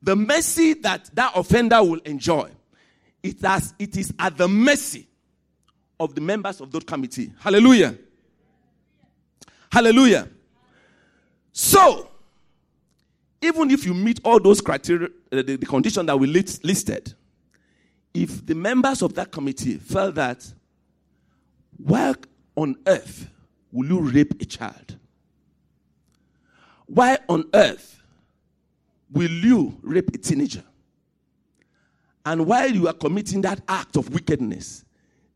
The 0.00 0.14
mercy 0.14 0.74
that 0.74 1.10
that 1.14 1.32
offender 1.34 1.82
will 1.82 1.98
enjoy, 2.04 2.50
it, 3.22 3.40
has, 3.42 3.74
it 3.78 3.96
is 3.96 4.14
at 4.18 4.36
the 4.36 4.46
mercy 4.46 5.08
of 5.98 6.14
the 6.14 6.20
members 6.20 6.60
of 6.60 6.70
that 6.70 6.86
committee. 6.86 7.32
Hallelujah. 7.40 7.98
Hallelujah. 9.70 10.28
So, 11.60 12.08
even 13.42 13.72
if 13.72 13.84
you 13.84 13.92
meet 13.92 14.20
all 14.22 14.38
those 14.38 14.60
criteria, 14.60 15.08
uh, 15.32 15.42
the, 15.42 15.56
the 15.56 15.66
condition 15.66 16.06
that 16.06 16.16
we 16.16 16.28
list, 16.28 16.62
listed, 16.62 17.12
if 18.14 18.46
the 18.46 18.54
members 18.54 19.02
of 19.02 19.12
that 19.14 19.32
committee 19.32 19.74
felt 19.74 20.14
that, 20.14 20.46
why 21.76 22.14
on 22.54 22.76
earth 22.86 23.28
will 23.72 23.88
you 23.88 23.98
rape 23.98 24.40
a 24.40 24.44
child? 24.44 24.98
Why 26.86 27.18
on 27.28 27.46
earth 27.52 28.04
will 29.10 29.28
you 29.28 29.76
rape 29.82 30.14
a 30.14 30.18
teenager? 30.18 30.62
And 32.24 32.46
while 32.46 32.70
you 32.70 32.86
are 32.86 32.94
committing 32.94 33.40
that 33.40 33.62
act 33.66 33.96
of 33.96 34.14
wickedness, 34.14 34.84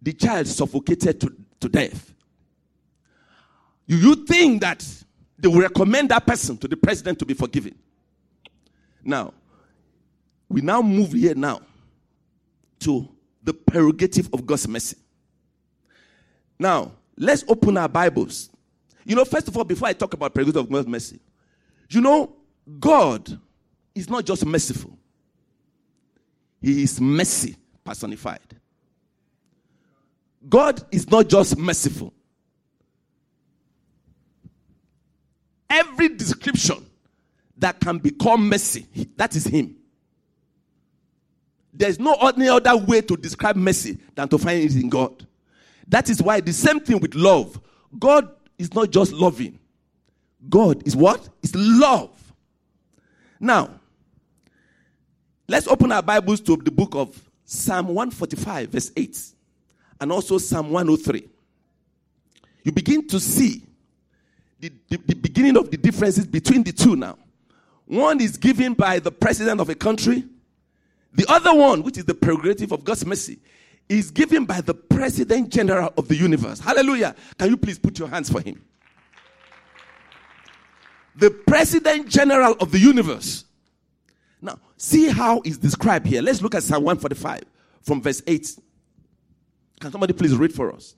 the 0.00 0.12
child 0.12 0.46
suffocated 0.46 1.20
to, 1.20 1.34
to 1.58 1.68
death. 1.68 2.14
Do 3.88 3.96
you 3.96 4.24
think 4.24 4.60
that 4.60 4.86
they 5.42 5.48
will 5.48 5.60
recommend 5.60 6.08
that 6.10 6.24
person 6.24 6.56
to 6.56 6.68
the 6.68 6.76
president 6.76 7.18
to 7.18 7.26
be 7.26 7.34
forgiven? 7.34 7.74
Now, 9.02 9.34
we 10.48 10.60
now 10.60 10.80
move 10.80 11.12
here 11.12 11.34
now 11.34 11.60
to 12.78 13.08
the 13.42 13.52
prerogative 13.52 14.32
of 14.32 14.46
God's 14.46 14.68
mercy. 14.68 14.96
Now, 16.60 16.92
let's 17.16 17.44
open 17.48 17.76
our 17.76 17.88
Bibles. 17.88 18.50
You 19.04 19.16
know, 19.16 19.24
first 19.24 19.48
of 19.48 19.56
all, 19.56 19.64
before 19.64 19.88
I 19.88 19.94
talk 19.94 20.14
about 20.14 20.32
prerogative 20.32 20.62
of 20.62 20.70
God's 20.70 20.86
mercy, 20.86 21.18
you 21.90 22.00
know, 22.00 22.36
God 22.78 23.36
is 23.96 24.08
not 24.08 24.24
just 24.24 24.46
merciful, 24.46 24.96
He 26.60 26.84
is 26.84 27.00
mercy 27.00 27.56
personified. 27.82 28.38
God 30.48 30.84
is 30.92 31.10
not 31.10 31.28
just 31.28 31.58
merciful. 31.58 32.12
Every 35.72 36.10
description 36.10 36.84
that 37.56 37.80
can 37.80 37.96
become 37.96 38.46
mercy, 38.46 38.86
that 39.16 39.34
is 39.34 39.44
Him. 39.46 39.74
There's 41.72 41.98
no 41.98 42.12
any 42.14 42.48
other 42.48 42.76
way 42.76 43.00
to 43.00 43.16
describe 43.16 43.56
mercy 43.56 43.96
than 44.14 44.28
to 44.28 44.36
find 44.36 44.62
it 44.62 44.74
in 44.76 44.90
God. 44.90 45.26
That 45.88 46.10
is 46.10 46.22
why 46.22 46.40
the 46.40 46.52
same 46.52 46.80
thing 46.80 47.00
with 47.00 47.14
love. 47.14 47.58
God 47.98 48.28
is 48.58 48.74
not 48.74 48.90
just 48.90 49.14
loving. 49.14 49.58
God 50.46 50.86
is 50.86 50.94
what? 50.94 51.26
Is 51.42 51.54
love. 51.54 52.10
Now, 53.40 53.70
let's 55.48 55.66
open 55.66 55.90
our 55.90 56.02
Bibles 56.02 56.42
to 56.42 56.56
the 56.56 56.70
book 56.70 56.94
of 56.94 57.18
Psalm 57.46 57.86
145, 57.88 58.68
verse 58.68 58.92
8, 58.94 59.18
and 60.02 60.12
also 60.12 60.36
Psalm 60.36 60.70
103. 60.70 61.26
You 62.64 62.72
begin 62.72 63.08
to 63.08 63.18
see 63.18 63.62
the, 64.62 64.72
the, 64.88 64.96
the 64.96 65.14
beginning 65.14 65.56
of 65.56 65.70
the 65.70 65.76
differences 65.76 66.24
between 66.24 66.62
the 66.62 66.72
two 66.72 66.94
now. 66.94 67.18
One 67.84 68.20
is 68.20 68.36
given 68.36 68.74
by 68.74 69.00
the 69.00 69.10
president 69.10 69.60
of 69.60 69.68
a 69.68 69.74
country, 69.74 70.24
the 71.12 71.26
other 71.28 71.52
one, 71.52 71.82
which 71.82 71.98
is 71.98 72.04
the 72.04 72.14
prerogative 72.14 72.70
of 72.70 72.84
God's 72.84 73.04
mercy, 73.04 73.40
is 73.88 74.10
given 74.12 74.46
by 74.46 74.60
the 74.60 74.72
President 74.72 75.50
General 75.50 75.92
of 75.98 76.08
the 76.08 76.14
universe. 76.14 76.60
Hallelujah. 76.60 77.14
Can 77.36 77.50
you 77.50 77.56
please 77.56 77.78
put 77.78 77.98
your 77.98 78.08
hands 78.08 78.30
for 78.30 78.40
him? 78.40 78.64
The 81.16 81.30
President 81.30 82.08
General 82.08 82.54
of 82.60 82.70
the 82.70 82.78
universe. 82.78 83.44
Now, 84.40 84.58
see 84.76 85.08
how 85.08 85.42
it's 85.44 85.58
described 85.58 86.06
here. 86.06 86.22
Let's 86.22 86.40
look 86.40 86.54
at 86.54 86.62
Psalm 86.62 86.84
145 86.84 87.42
from 87.82 88.00
verse 88.00 88.22
8. 88.26 88.58
Can 89.80 89.90
somebody 89.90 90.12
please 90.14 90.34
read 90.36 90.54
for 90.54 90.72
us? 90.72 90.94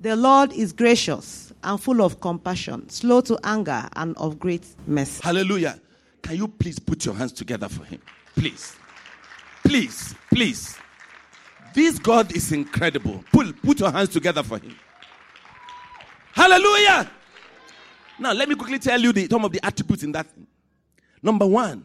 The 0.00 0.16
Lord 0.16 0.54
is 0.54 0.72
gracious 0.72 1.52
and 1.62 1.78
full 1.78 2.00
of 2.02 2.20
compassion, 2.20 2.88
slow 2.88 3.20
to 3.20 3.38
anger, 3.44 3.86
and 3.96 4.16
of 4.16 4.38
great 4.38 4.64
mercy. 4.86 5.20
Hallelujah. 5.22 5.78
Can 6.22 6.36
you 6.36 6.48
please 6.48 6.78
put 6.78 7.04
your 7.04 7.14
hands 7.14 7.32
together 7.32 7.68
for 7.68 7.84
him? 7.84 8.00
Please. 8.34 8.76
Please, 9.62 10.14
please. 10.32 10.78
This 11.74 11.98
God 11.98 12.34
is 12.34 12.50
incredible. 12.50 13.22
Put, 13.30 13.60
put 13.62 13.78
your 13.80 13.90
hands 13.90 14.08
together 14.08 14.42
for 14.42 14.58
him. 14.58 14.74
Hallelujah. 16.32 17.10
Now, 18.18 18.32
let 18.32 18.48
me 18.48 18.54
quickly 18.54 18.78
tell 18.78 19.00
you 19.00 19.12
the, 19.12 19.28
some 19.30 19.44
of 19.44 19.52
the 19.52 19.64
attributes 19.64 20.02
in 20.02 20.12
that. 20.12 20.26
Number 21.22 21.46
one, 21.46 21.84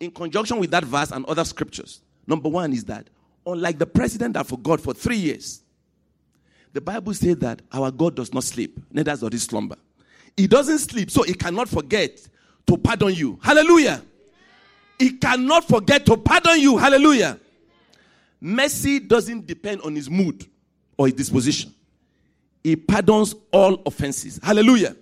in 0.00 0.10
conjunction 0.10 0.58
with 0.58 0.72
that 0.72 0.84
verse 0.84 1.12
and 1.12 1.24
other 1.26 1.44
scriptures, 1.44 2.00
number 2.26 2.48
one 2.48 2.72
is 2.72 2.84
that, 2.86 3.08
unlike 3.46 3.78
the 3.78 3.86
president 3.86 4.34
that 4.34 4.46
forgot 4.46 4.80
for 4.80 4.92
three 4.92 5.16
years, 5.16 5.62
the 6.72 6.80
Bible 6.80 7.14
says 7.14 7.36
that 7.38 7.62
our 7.72 7.90
God 7.90 8.14
does 8.14 8.32
not 8.32 8.44
sleep, 8.44 8.78
neither 8.90 9.16
does 9.16 9.28
he 9.32 9.38
slumber. 9.38 9.76
He 10.36 10.46
doesn't 10.46 10.78
sleep, 10.78 11.10
so 11.10 11.22
he 11.22 11.34
cannot 11.34 11.68
forget 11.68 12.20
to 12.66 12.76
pardon 12.76 13.12
you. 13.12 13.38
Hallelujah. 13.42 14.02
He 14.98 15.12
cannot 15.12 15.66
forget 15.66 16.06
to 16.06 16.16
pardon 16.16 16.60
you. 16.60 16.76
Hallelujah. 16.76 17.38
Mercy 18.40 19.00
doesn't 19.00 19.46
depend 19.46 19.82
on 19.82 19.94
his 19.94 20.08
mood 20.08 20.46
or 20.96 21.06
his 21.06 21.14
disposition. 21.14 21.74
He 22.62 22.76
pardons 22.76 23.34
all 23.52 23.82
offenses. 23.86 24.38
Hallelujah. 24.42 24.94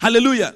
Hallelujah. 0.00 0.54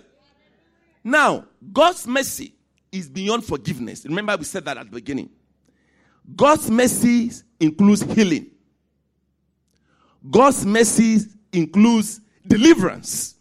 Now, 1.04 1.46
God's 1.72 2.06
mercy 2.06 2.54
is 2.90 3.08
beyond 3.08 3.44
forgiveness. 3.44 4.04
Remember, 4.04 4.36
we 4.36 4.44
said 4.44 4.64
that 4.64 4.76
at 4.76 4.86
the 4.86 4.92
beginning. 4.92 5.30
God's 6.36 6.70
mercy 6.70 7.30
includes 7.58 8.02
healing. 8.02 8.51
God's 10.30 10.64
mercy 10.64 11.18
includes 11.52 12.20
deliverance. 12.46 13.34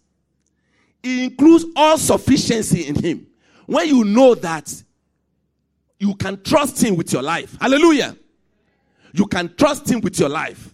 It 1.03 1.31
includes 1.31 1.65
all 1.75 1.97
sufficiency 1.97 2.87
in 2.87 2.95
Him. 2.95 3.27
When 3.65 3.87
you 3.87 4.03
know 4.03 4.35
that 4.35 4.71
you 5.99 6.15
can 6.15 6.41
trust 6.41 6.83
Him 6.83 6.95
with 6.95 7.13
your 7.13 7.21
life. 7.21 7.57
Hallelujah. 7.61 8.17
You 9.13 9.27
can 9.27 9.53
trust 9.55 9.89
Him 9.89 10.01
with 10.01 10.19
your 10.19 10.29
life. 10.29 10.73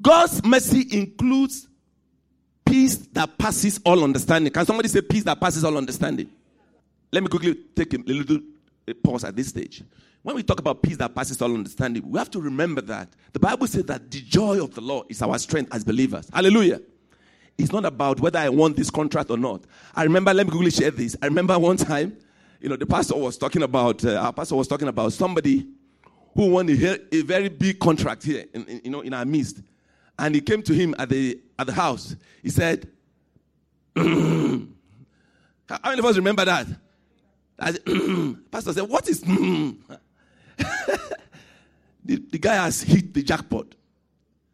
God's 0.00 0.42
mercy 0.44 0.86
includes 0.92 1.68
peace 2.64 2.96
that 3.12 3.36
passes 3.36 3.80
all 3.84 4.02
understanding. 4.02 4.52
Can 4.52 4.64
somebody 4.64 4.88
say 4.88 5.02
peace 5.02 5.24
that 5.24 5.38
passes 5.38 5.64
all 5.64 5.76
understanding? 5.76 6.30
Let 7.12 7.22
me 7.22 7.28
quickly 7.28 7.54
take 7.76 7.92
a 7.92 7.98
little 7.98 8.38
pause 9.04 9.24
at 9.24 9.36
this 9.36 9.48
stage. 9.48 9.82
When 10.22 10.36
we 10.36 10.42
talk 10.44 10.60
about 10.60 10.82
peace 10.82 10.96
that 10.98 11.14
passes 11.14 11.42
all 11.42 11.52
understanding, 11.52 12.08
we 12.08 12.18
have 12.18 12.30
to 12.30 12.40
remember 12.40 12.80
that 12.82 13.08
the 13.32 13.40
Bible 13.40 13.66
says 13.66 13.84
that 13.86 14.10
the 14.10 14.20
joy 14.20 14.62
of 14.62 14.74
the 14.74 14.80
Lord 14.80 15.06
is 15.08 15.20
our 15.20 15.36
strength 15.38 15.74
as 15.74 15.82
believers. 15.82 16.28
Hallelujah. 16.32 16.80
It's 17.58 17.72
not 17.72 17.84
about 17.84 18.20
whether 18.20 18.38
I 18.38 18.48
want 18.48 18.76
this 18.76 18.88
contract 18.88 19.30
or 19.30 19.36
not. 19.36 19.62
I 19.94 20.04
remember, 20.04 20.32
let 20.32 20.46
me 20.46 20.52
quickly 20.52 20.70
share 20.70 20.92
this. 20.92 21.16
I 21.20 21.26
remember 21.26 21.58
one 21.58 21.76
time, 21.76 22.16
you 22.60 22.68
know, 22.68 22.76
the 22.76 22.86
pastor 22.86 23.16
was 23.16 23.36
talking 23.36 23.62
about, 23.62 24.04
uh, 24.04 24.14
our 24.14 24.32
pastor 24.32 24.54
was 24.54 24.68
talking 24.68 24.88
about 24.88 25.12
somebody 25.12 25.66
who 26.34 26.50
won 26.50 26.68
a, 26.70 26.98
a 27.14 27.22
very 27.22 27.48
big 27.48 27.80
contract 27.80 28.22
here, 28.22 28.44
in, 28.54 28.64
in, 28.66 28.80
you 28.84 28.90
know, 28.90 29.00
in 29.00 29.12
our 29.12 29.24
midst. 29.24 29.60
And 30.18 30.34
he 30.36 30.40
came 30.40 30.62
to 30.62 30.72
him 30.72 30.94
at 30.98 31.08
the, 31.08 31.40
at 31.58 31.66
the 31.66 31.72
house. 31.72 32.14
He 32.42 32.50
said, 32.50 32.88
How 33.96 34.02
many 35.84 35.98
of 35.98 36.04
us 36.04 36.16
remember 36.16 36.44
that? 36.44 36.66
pastor 38.50 38.72
said, 38.72 38.88
What 38.88 39.08
is. 39.08 39.24
the, 42.04 42.16
the 42.30 42.38
guy 42.38 42.54
has 42.54 42.82
hit 42.82 43.14
the 43.14 43.22
jackpot. 43.22 43.66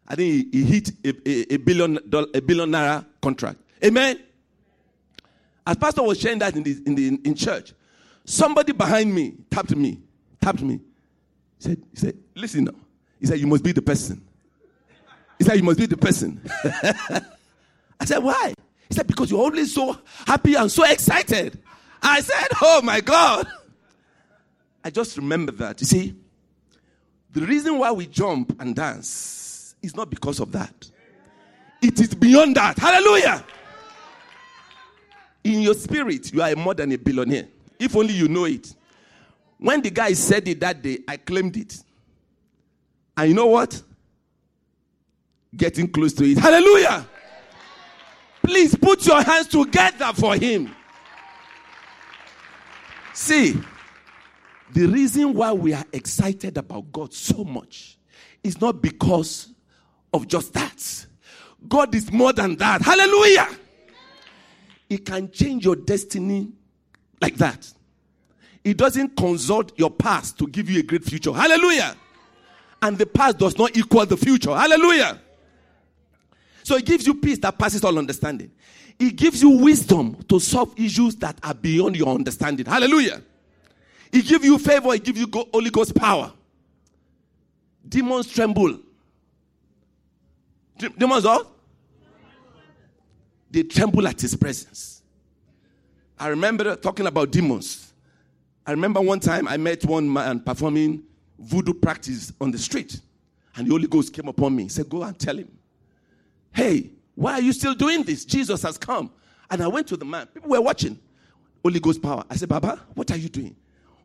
I 0.07 0.15
think 0.15 0.53
he, 0.53 0.59
he 0.59 0.65
hit 0.65 0.89
a, 1.05 1.29
a, 1.29 1.53
a 1.55 1.57
billion 1.57 1.99
dollar, 2.09 2.27
a 2.33 2.41
billion 2.41 2.69
naira 2.71 3.05
contract. 3.21 3.59
Amen. 3.83 4.19
As 5.65 5.77
pastor 5.77 6.01
was 6.01 6.19
sharing 6.19 6.39
that 6.39 6.55
in 6.55 6.63
the, 6.63 6.81
in 6.85 6.95
the 6.95 7.07
in 7.23 7.35
church, 7.35 7.73
somebody 8.25 8.71
behind 8.73 9.13
me 9.13 9.35
tapped 9.51 9.75
me, 9.75 9.99
tapped 10.41 10.61
me. 10.61 10.79
He 11.59 11.63
said, 11.63 11.83
he 11.91 11.97
said, 11.97 12.17
listen 12.35 12.63
now. 12.65 12.75
He 13.19 13.27
said, 13.27 13.39
you 13.39 13.47
must 13.47 13.63
be 13.63 13.71
the 13.71 13.81
person. 13.81 14.25
He 15.37 15.43
said, 15.43 15.57
you 15.57 15.63
must 15.63 15.77
be 15.77 15.85
the 15.85 15.97
person. 15.97 16.41
I 17.99 18.05
said, 18.05 18.19
why? 18.19 18.53
He 18.87 18.95
said, 18.95 19.07
because 19.07 19.29
you're 19.29 19.41
always 19.41 19.73
so 19.73 19.97
happy 20.25 20.55
and 20.55 20.71
so 20.71 20.83
excited. 20.85 21.59
I 22.01 22.21
said, 22.21 22.47
oh 22.61 22.81
my 22.81 23.01
God. 23.01 23.47
I 24.83 24.89
just 24.89 25.17
remember 25.17 25.51
that. 25.53 25.81
You 25.81 25.87
see, 25.87 26.15
the 27.31 27.41
reason 27.41 27.77
why 27.77 27.91
we 27.91 28.07
jump 28.07 28.59
and 28.59 28.75
dance 28.75 29.75
is 29.81 29.95
not 29.95 30.09
because 30.09 30.39
of 30.39 30.51
that. 30.51 30.89
It 31.81 31.99
is 31.99 32.13
beyond 32.13 32.55
that. 32.55 32.77
Hallelujah. 32.77 33.43
In 35.43 35.61
your 35.61 35.73
spirit, 35.73 36.33
you 36.33 36.41
are 36.41 36.55
more 36.55 36.73
than 36.73 36.91
a 36.91 36.97
billionaire. 36.97 37.47
If 37.79 37.95
only 37.95 38.13
you 38.13 38.27
know 38.27 38.45
it. 38.45 38.73
When 39.57 39.81
the 39.81 39.89
guy 39.89 40.13
said 40.13 40.47
it 40.47 40.59
that 40.59 40.81
day, 40.81 40.99
I 41.07 41.17
claimed 41.17 41.55
it. 41.57 41.81
And 43.15 43.29
you 43.29 43.35
know 43.35 43.47
what? 43.47 43.81
Getting 45.55 45.87
close 45.89 46.13
to 46.13 46.23
it. 46.23 46.37
Hallelujah. 46.37 47.05
Please 48.43 48.75
put 48.75 49.05
your 49.05 49.21
hands 49.21 49.47
together 49.47 50.11
for 50.13 50.35
him. 50.35 50.73
See, 53.13 53.57
the 54.73 54.87
reason 54.87 55.33
why 55.33 55.51
we 55.51 55.73
are 55.73 55.85
excited 55.93 56.57
about 56.57 56.91
God 56.91 57.13
so 57.13 57.43
much 57.43 57.97
is 58.43 58.61
not 58.61 58.81
because 58.81 59.53
of 60.13 60.27
just 60.27 60.53
that. 60.53 61.05
God 61.67 61.93
is 61.93 62.11
more 62.11 62.33
than 62.33 62.55
that. 62.57 62.81
Hallelujah. 62.81 63.49
It 64.89 65.05
can 65.05 65.31
change 65.31 65.65
your 65.65 65.75
destiny 65.75 66.51
like 67.21 67.35
that. 67.35 67.71
It 68.63 68.77
doesn't 68.77 69.15
consult 69.15 69.77
your 69.77 69.91
past 69.91 70.37
to 70.39 70.47
give 70.47 70.69
you 70.69 70.79
a 70.79 70.83
great 70.83 71.03
future. 71.03 71.31
Hallelujah. 71.31 71.95
And 72.81 72.97
the 72.97 73.05
past 73.05 73.37
does 73.37 73.57
not 73.57 73.75
equal 73.75 74.05
the 74.05 74.17
future. 74.17 74.55
Hallelujah. 74.55 75.19
So 76.63 76.75
it 76.75 76.85
gives 76.85 77.07
you 77.07 77.15
peace 77.15 77.39
that 77.39 77.57
passes 77.57 77.83
all 77.83 77.97
understanding. 77.97 78.51
It 78.99 79.15
gives 79.15 79.41
you 79.41 79.49
wisdom 79.49 80.17
to 80.27 80.39
solve 80.39 80.73
issues 80.77 81.15
that 81.17 81.37
are 81.43 81.53
beyond 81.53 81.95
your 81.95 82.09
understanding. 82.13 82.65
Hallelujah. 82.65 83.21
It 84.11 84.25
gives 84.25 84.43
you 84.43 84.57
favor, 84.57 84.93
he 84.93 84.99
gives 84.99 85.19
you 85.19 85.27
Holy 85.53 85.69
Ghost 85.69 85.95
power. 85.95 86.33
Demons 87.87 88.27
tremble. 88.27 88.79
Demons 90.97 91.25
what? 91.25 91.47
They 93.51 93.63
tremble 93.63 94.07
at 94.07 94.21
his 94.21 94.35
presence. 94.35 95.01
I 96.17 96.27
remember 96.27 96.75
talking 96.75 97.07
about 97.07 97.31
demons. 97.31 97.93
I 98.65 98.71
remember 98.71 99.01
one 99.01 99.19
time 99.19 99.47
I 99.47 99.57
met 99.57 99.85
one 99.85 100.11
man 100.11 100.41
performing 100.41 101.03
voodoo 101.39 101.73
practice 101.73 102.31
on 102.39 102.51
the 102.51 102.57
street. 102.57 102.99
And 103.55 103.65
the 103.67 103.71
Holy 103.71 103.87
Ghost 103.87 104.13
came 104.13 104.27
upon 104.27 104.55
me. 104.55 104.63
He 104.63 104.69
said, 104.69 104.89
Go 104.89 105.03
and 105.03 105.17
tell 105.17 105.37
him. 105.37 105.49
Hey, 106.51 106.91
why 107.15 107.33
are 107.33 107.41
you 107.41 107.53
still 107.53 107.73
doing 107.73 108.03
this? 108.03 108.25
Jesus 108.25 108.61
has 108.63 108.77
come. 108.77 109.11
And 109.49 109.61
I 109.63 109.67
went 109.67 109.87
to 109.87 109.97
the 109.97 110.05
man. 110.05 110.27
People 110.27 110.49
were 110.49 110.61
watching. 110.61 110.99
Holy 111.63 111.79
Ghost 111.79 112.01
power. 112.01 112.23
I 112.29 112.35
said, 112.35 112.49
Baba, 112.49 112.79
what 112.93 113.09
are 113.11 113.17
you 113.17 113.29
doing? 113.29 113.55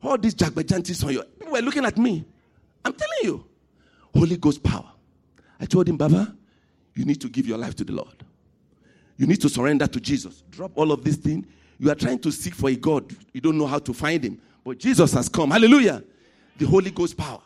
All 0.05 0.19
these 0.19 0.35
jagbajantis 0.35 1.05
on 1.05 1.13
you. 1.13 1.23
People 1.23 1.53
were 1.53 1.63
looking 1.63 1.85
at 1.85 1.97
me. 1.97 2.25
I'm 2.85 2.93
telling 2.93 3.19
you. 3.23 3.45
Holy 4.15 4.37
Ghost 4.37 4.63
power. 4.63 4.91
I 5.59 5.67
told 5.67 5.89
him, 5.89 5.97
Baba, 5.97 6.37
you 6.95 7.05
need 7.05 7.21
to 7.23 7.29
give 7.29 7.47
your 7.47 7.59
life 7.59 7.75
to 7.77 7.85
the 7.85 7.93
Lord. 7.93 8.25
You 9.17 9.27
need 9.27 9.41
to 9.41 9.49
surrender 9.49 9.87
to 9.87 10.01
Jesus. 10.01 10.43
Drop 10.51 10.73
all 10.75 10.93
of 10.93 11.03
these 11.03 11.17
things. 11.17 11.47
You 11.79 11.91
are 11.91 11.95
trying 11.95 12.19
to 12.21 12.31
seek 12.31 12.55
for 12.55 12.69
a 12.69 12.77
God. 12.77 13.15
You 13.33 13.41
don't 13.41 13.57
know 13.57 13.67
how 13.67 13.79
to 13.79 13.93
find 13.93 14.23
him. 14.23 14.41
But 14.65 14.79
Jesus 14.79 15.13
has 15.15 15.29
come. 15.29 15.51
Hallelujah. 15.51 16.03
The 16.59 16.67
Holy 16.67 16.91
Ghost 16.91 17.17
power. 17.17 17.41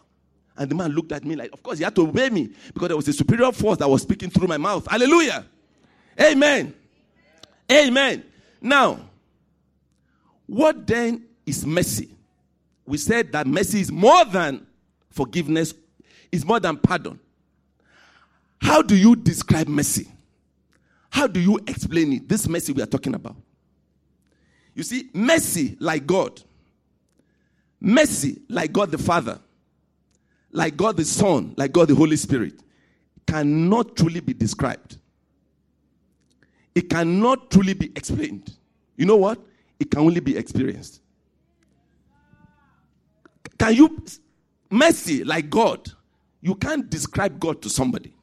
And 0.56 0.70
the 0.70 0.74
man 0.74 0.90
looked 0.90 1.12
at 1.12 1.24
me 1.24 1.36
like, 1.36 1.52
of 1.52 1.62
course, 1.62 1.78
he 1.78 1.84
had 1.84 1.94
to 1.94 2.02
obey 2.02 2.28
me 2.30 2.50
because 2.74 2.88
there 2.88 2.96
was 2.96 3.06
a 3.06 3.12
superior 3.12 3.52
force 3.52 3.78
that 3.78 3.88
was 3.88 4.02
speaking 4.02 4.28
through 4.28 4.48
my 4.48 4.56
mouth. 4.56 4.86
Hallelujah. 4.90 5.46
Amen. 6.20 6.74
Amen. 7.70 8.24
Now, 8.60 8.98
what 10.46 10.86
then 10.86 11.24
is 11.46 11.64
mercy? 11.64 12.17
We 12.88 12.96
said 12.96 13.32
that 13.32 13.46
mercy 13.46 13.82
is 13.82 13.92
more 13.92 14.24
than 14.24 14.66
forgiveness, 15.10 15.74
is 16.32 16.44
more 16.44 16.58
than 16.58 16.78
pardon. 16.78 17.20
How 18.62 18.80
do 18.80 18.96
you 18.96 19.14
describe 19.14 19.68
mercy? 19.68 20.10
How 21.10 21.26
do 21.26 21.38
you 21.38 21.58
explain 21.66 22.14
it? 22.14 22.28
This 22.28 22.48
mercy 22.48 22.72
we 22.72 22.80
are 22.80 22.86
talking 22.86 23.14
about. 23.14 23.36
You 24.74 24.82
see, 24.84 25.10
mercy 25.12 25.76
like 25.80 26.06
God, 26.06 26.40
mercy 27.78 28.40
like 28.48 28.72
God 28.72 28.90
the 28.90 28.98
Father, 28.98 29.38
like 30.50 30.74
God 30.74 30.96
the 30.96 31.04
Son, 31.04 31.52
like 31.58 31.72
God 31.72 31.88
the 31.88 31.94
Holy 31.94 32.16
Spirit, 32.16 32.54
cannot 33.26 33.96
truly 33.96 34.20
be 34.20 34.32
described. 34.32 34.96
It 36.74 36.88
cannot 36.88 37.50
truly 37.50 37.74
be 37.74 37.86
explained. 37.94 38.56
You 38.96 39.04
know 39.04 39.16
what? 39.16 39.38
It 39.78 39.90
can 39.90 40.00
only 40.00 40.20
be 40.20 40.38
experienced. 40.38 41.02
Can 43.58 43.74
you, 43.74 44.02
mercy 44.70 45.24
like 45.24 45.50
God, 45.50 45.90
you 46.40 46.54
can't 46.54 46.88
describe 46.88 47.40
God 47.40 47.60
to 47.62 47.70
somebody. 47.70 48.14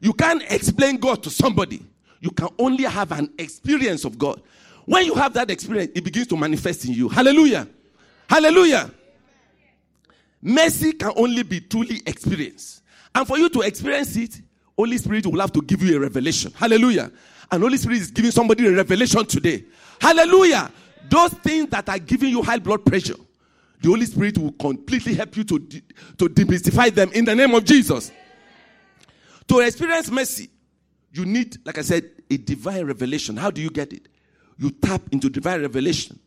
You 0.00 0.12
can't 0.12 0.42
explain 0.50 0.96
God 0.96 1.22
to 1.24 1.30
somebody. 1.30 1.84
You 2.20 2.30
can 2.30 2.48
only 2.58 2.84
have 2.84 3.12
an 3.12 3.32
experience 3.38 4.04
of 4.04 4.18
God. 4.18 4.42
When 4.84 5.04
you 5.04 5.14
have 5.14 5.34
that 5.34 5.50
experience, 5.50 5.92
it 5.94 6.02
begins 6.02 6.26
to 6.28 6.36
manifest 6.36 6.84
in 6.84 6.92
you. 6.92 7.08
Hallelujah. 7.08 7.68
Hallelujah. 8.28 8.90
Mercy 10.40 10.92
can 10.92 11.12
only 11.16 11.42
be 11.42 11.60
truly 11.60 12.00
experienced. 12.06 12.82
And 13.14 13.26
for 13.26 13.38
you 13.38 13.48
to 13.50 13.60
experience 13.62 14.16
it, 14.16 14.40
Holy 14.76 14.96
Spirit 14.98 15.26
will 15.26 15.40
have 15.40 15.52
to 15.52 15.62
give 15.62 15.82
you 15.82 15.96
a 15.96 16.00
revelation. 16.00 16.52
Hallelujah. 16.54 17.10
And 17.50 17.62
Holy 17.62 17.76
Spirit 17.76 18.00
is 18.00 18.10
giving 18.10 18.30
somebody 18.30 18.66
a 18.66 18.72
revelation 18.72 19.24
today. 19.26 19.64
Hallelujah. 20.00 20.70
Those 21.08 21.32
things 21.34 21.70
that 21.70 21.88
are 21.88 21.98
giving 21.98 22.30
you 22.30 22.42
high 22.42 22.58
blood 22.58 22.84
pressure, 22.84 23.16
the 23.80 23.88
Holy 23.88 24.06
Spirit 24.06 24.38
will 24.38 24.52
completely 24.52 25.14
help 25.14 25.36
you 25.36 25.44
to, 25.44 25.58
de- 25.58 25.82
to 26.18 26.28
demystify 26.28 26.92
them 26.92 27.10
in 27.12 27.24
the 27.24 27.34
name 27.34 27.54
of 27.54 27.64
Jesus. 27.64 28.10
To 29.48 29.60
experience 29.60 30.10
mercy, 30.10 30.50
you 31.12 31.24
need, 31.24 31.56
like 31.64 31.78
I 31.78 31.82
said, 31.82 32.10
a 32.30 32.36
divine 32.36 32.84
revelation. 32.84 33.36
How 33.36 33.50
do 33.50 33.62
you 33.62 33.70
get 33.70 33.92
it? 33.92 34.08
You 34.58 34.70
tap 34.70 35.02
into 35.12 35.30
divine 35.30 35.62
revelation 35.62 36.18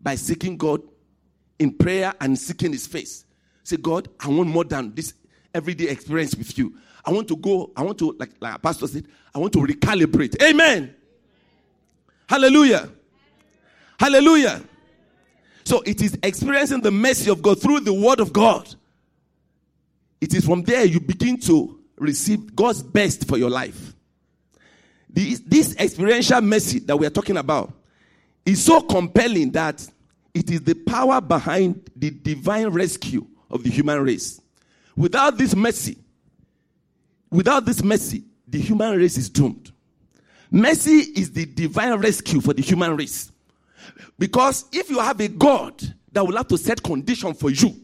by 0.00 0.16
seeking 0.16 0.56
God 0.56 0.82
in 1.58 1.72
prayer 1.72 2.12
and 2.20 2.38
seeking 2.38 2.72
His 2.72 2.86
face. 2.86 3.24
Say, 3.62 3.76
God, 3.76 4.08
I 4.20 4.28
want 4.28 4.48
more 4.48 4.64
than 4.64 4.94
this 4.94 5.14
everyday 5.54 5.88
experience 5.88 6.34
with 6.34 6.56
you. 6.58 6.74
I 7.04 7.12
want 7.12 7.28
to 7.28 7.36
go, 7.36 7.70
I 7.76 7.82
want 7.82 7.98
to, 7.98 8.14
like, 8.18 8.30
like 8.40 8.56
a 8.56 8.58
pastor 8.58 8.86
said, 8.86 9.06
I 9.34 9.38
want 9.38 9.52
to 9.54 9.60
recalibrate. 9.60 10.42
Amen. 10.42 10.94
Hallelujah. 12.28 12.90
Hallelujah. 13.98 14.62
So 15.68 15.82
it 15.82 16.00
is 16.00 16.18
experiencing 16.22 16.80
the 16.80 16.90
mercy 16.90 17.28
of 17.28 17.42
God 17.42 17.60
through 17.60 17.80
the 17.80 17.92
word 17.92 18.20
of 18.20 18.32
God. 18.32 18.74
It 20.18 20.32
is 20.32 20.46
from 20.46 20.62
there 20.62 20.86
you 20.86 20.98
begin 20.98 21.38
to 21.40 21.78
receive 21.98 22.56
God's 22.56 22.82
best 22.82 23.28
for 23.28 23.36
your 23.36 23.50
life. 23.50 23.92
This, 25.10 25.40
this 25.40 25.76
experiential 25.76 26.40
mercy 26.40 26.78
that 26.78 26.96
we 26.96 27.04
are 27.04 27.10
talking 27.10 27.36
about 27.36 27.70
is 28.46 28.64
so 28.64 28.80
compelling 28.80 29.50
that 29.50 29.86
it 30.32 30.50
is 30.50 30.62
the 30.62 30.72
power 30.72 31.20
behind 31.20 31.90
the 31.94 32.12
divine 32.12 32.68
rescue 32.68 33.26
of 33.50 33.62
the 33.62 33.68
human 33.68 34.02
race. 34.02 34.40
Without 34.96 35.36
this 35.36 35.54
mercy, 35.54 35.98
without 37.30 37.66
this 37.66 37.84
mercy, 37.84 38.24
the 38.46 38.58
human 38.58 38.96
race 38.96 39.18
is 39.18 39.28
doomed. 39.28 39.70
Mercy 40.50 41.00
is 41.14 41.30
the 41.32 41.44
divine 41.44 41.98
rescue 41.98 42.40
for 42.40 42.54
the 42.54 42.62
human 42.62 42.96
race. 42.96 43.30
Because 44.18 44.64
if 44.72 44.90
you 44.90 44.98
have 44.98 45.20
a 45.20 45.28
God 45.28 45.82
that 46.12 46.26
will 46.26 46.36
have 46.36 46.48
to 46.48 46.58
set 46.58 46.82
condition 46.82 47.34
for 47.34 47.50
you 47.50 47.74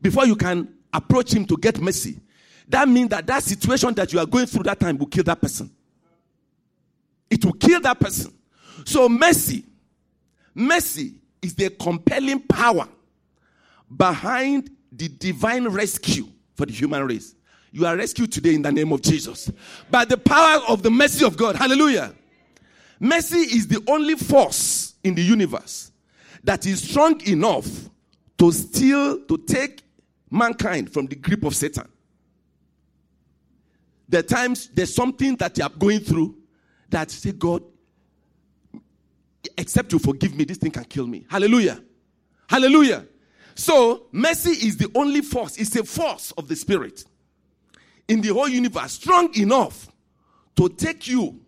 before 0.00 0.26
you 0.26 0.36
can 0.36 0.68
approach 0.92 1.32
him 1.32 1.44
to 1.46 1.56
get 1.56 1.80
mercy, 1.80 2.20
that 2.68 2.88
means 2.88 3.10
that 3.10 3.26
that 3.26 3.42
situation 3.42 3.94
that 3.94 4.12
you 4.12 4.18
are 4.18 4.26
going 4.26 4.46
through 4.46 4.64
that 4.64 4.80
time 4.80 4.98
will 4.98 5.06
kill 5.06 5.24
that 5.24 5.40
person. 5.40 5.70
It 7.30 7.44
will 7.44 7.52
kill 7.54 7.80
that 7.80 7.98
person. 8.00 8.32
So 8.84 9.08
mercy, 9.08 9.64
mercy 10.54 11.14
is 11.42 11.54
the 11.54 11.70
compelling 11.70 12.40
power 12.40 12.88
behind 13.94 14.70
the 14.92 15.08
divine 15.08 15.68
rescue 15.68 16.26
for 16.54 16.66
the 16.66 16.72
human 16.72 17.06
race. 17.06 17.34
You 17.72 17.86
are 17.86 17.96
rescued 17.96 18.32
today 18.32 18.54
in 18.54 18.62
the 18.62 18.72
name 18.72 18.92
of 18.92 19.02
Jesus. 19.02 19.50
By 19.90 20.04
the 20.04 20.16
power 20.16 20.62
of 20.68 20.82
the 20.82 20.90
mercy 20.90 21.24
of 21.24 21.36
God. 21.36 21.56
Hallelujah. 21.56 22.14
Mercy 22.98 23.38
is 23.38 23.66
the 23.68 23.82
only 23.86 24.14
force 24.14 24.94
in 25.06 25.14
the 25.14 25.22
universe 25.22 25.92
that 26.44 26.66
is 26.66 26.88
strong 26.88 27.20
enough 27.26 27.66
to 28.38 28.52
steal, 28.52 29.24
to 29.26 29.38
take 29.38 29.82
mankind 30.30 30.92
from 30.92 31.06
the 31.06 31.16
grip 31.16 31.44
of 31.44 31.54
Satan. 31.54 31.88
Are 34.14 34.22
times 34.22 34.68
there's 34.68 34.94
something 34.94 35.36
that 35.36 35.56
you 35.58 35.64
are 35.64 35.70
going 35.70 36.00
through 36.00 36.36
that 36.90 37.10
say, 37.10 37.32
God, 37.32 37.62
except 39.58 39.92
you 39.92 39.98
forgive 39.98 40.34
me, 40.36 40.44
this 40.44 40.58
thing 40.58 40.70
can 40.70 40.84
kill 40.84 41.06
me. 41.06 41.26
Hallelujah. 41.28 41.82
Hallelujah. 42.48 43.06
So, 43.54 44.06
mercy 44.12 44.50
is 44.50 44.76
the 44.76 44.90
only 44.94 45.22
force, 45.22 45.56
it's 45.56 45.74
a 45.76 45.84
force 45.84 46.32
of 46.32 46.46
the 46.46 46.54
Spirit 46.54 47.04
in 48.06 48.20
the 48.20 48.28
whole 48.28 48.48
universe 48.48 48.92
strong 48.92 49.34
enough 49.36 49.88
to 50.56 50.68
take 50.68 51.08
you 51.08 51.40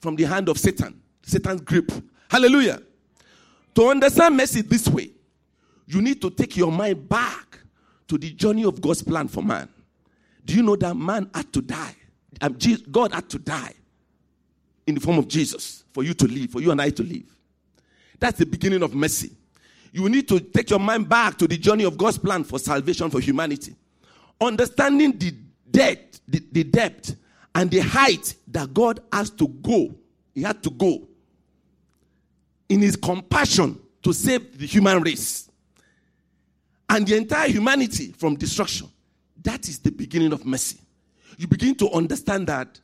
from 0.00 0.14
the 0.14 0.24
hand 0.24 0.48
of 0.48 0.58
Satan, 0.58 1.00
Satan's 1.22 1.62
grip. 1.62 1.90
Hallelujah. 2.30 2.82
To 3.78 3.86
understand 3.86 4.36
mercy 4.36 4.62
this 4.62 4.88
way, 4.88 5.12
you 5.86 6.02
need 6.02 6.20
to 6.22 6.30
take 6.30 6.56
your 6.56 6.72
mind 6.72 7.08
back 7.08 7.60
to 8.08 8.18
the 8.18 8.32
journey 8.32 8.64
of 8.64 8.80
God's 8.80 9.04
plan 9.04 9.28
for 9.28 9.40
man. 9.40 9.68
Do 10.44 10.56
you 10.56 10.64
know 10.64 10.74
that 10.74 10.96
man 10.96 11.30
had 11.32 11.52
to 11.52 11.62
die? 11.62 11.94
Um, 12.40 12.58
God 12.90 13.12
had 13.12 13.30
to 13.30 13.38
die 13.38 13.74
in 14.84 14.96
the 14.96 15.00
form 15.00 15.16
of 15.16 15.28
Jesus 15.28 15.84
for 15.92 16.02
you 16.02 16.12
to 16.14 16.26
live, 16.26 16.50
for 16.50 16.60
you 16.60 16.72
and 16.72 16.82
I 16.82 16.90
to 16.90 17.04
live. 17.04 17.22
That's 18.18 18.40
the 18.40 18.46
beginning 18.46 18.82
of 18.82 18.96
mercy. 18.96 19.30
You 19.92 20.08
need 20.08 20.26
to 20.26 20.40
take 20.40 20.70
your 20.70 20.80
mind 20.80 21.08
back 21.08 21.38
to 21.38 21.46
the 21.46 21.56
journey 21.56 21.84
of 21.84 21.96
God's 21.96 22.18
plan 22.18 22.42
for 22.42 22.58
salvation 22.58 23.10
for 23.10 23.20
humanity. 23.20 23.76
understanding 24.40 25.16
the 25.16 25.32
depth, 25.70 26.20
the, 26.26 26.42
the 26.50 26.64
depth 26.64 27.14
and 27.54 27.70
the 27.70 27.78
height 27.78 28.34
that 28.48 28.74
God 28.74 28.98
has 29.12 29.30
to 29.30 29.46
go. 29.46 29.94
He 30.34 30.42
had 30.42 30.64
to 30.64 30.70
go 30.70 31.07
in 32.68 32.80
his 32.80 32.96
compassion 32.96 33.80
to 34.02 34.12
save 34.12 34.58
the 34.58 34.66
human 34.66 35.02
race 35.02 35.50
and 36.88 37.06
the 37.06 37.16
entire 37.16 37.48
humanity 37.48 38.12
from 38.12 38.36
destruction. 38.36 38.88
That 39.42 39.68
is 39.68 39.78
the 39.78 39.90
beginning 39.90 40.32
of 40.32 40.44
mercy. 40.44 40.80
You 41.36 41.46
begin 41.46 41.74
to 41.76 41.90
understand 41.90 42.46
that 42.48 42.80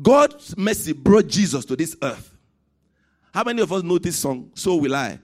God's 0.00 0.56
mercy 0.56 0.92
brought 0.92 1.28
Jesus 1.28 1.64
to 1.66 1.76
this 1.76 1.96
earth. 2.02 2.36
How 3.32 3.44
many 3.44 3.62
of 3.62 3.72
us 3.72 3.82
know 3.82 3.98
this 3.98 4.16
song, 4.16 4.50
So 4.54 4.76
Will 4.76 4.94
I, 4.94 5.18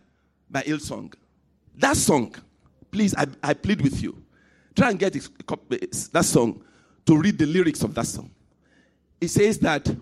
by 0.50 0.62
Hillsong? 0.62 1.12
That 1.76 1.96
song, 1.96 2.34
please, 2.90 3.14
I, 3.16 3.26
I 3.42 3.54
plead 3.54 3.80
with 3.82 4.02
you. 4.02 4.22
Try 4.74 4.90
and 4.90 4.98
get 4.98 5.14
eh, 5.16 5.20
that 6.12 6.24
song 6.24 6.62
to 7.06 7.16
read 7.16 7.38
the 7.38 7.46
lyrics 7.46 7.82
of 7.82 7.94
that 7.94 8.06
song. 8.06 8.30
It 9.20 9.28
says 9.28 9.58
that 9.60 9.94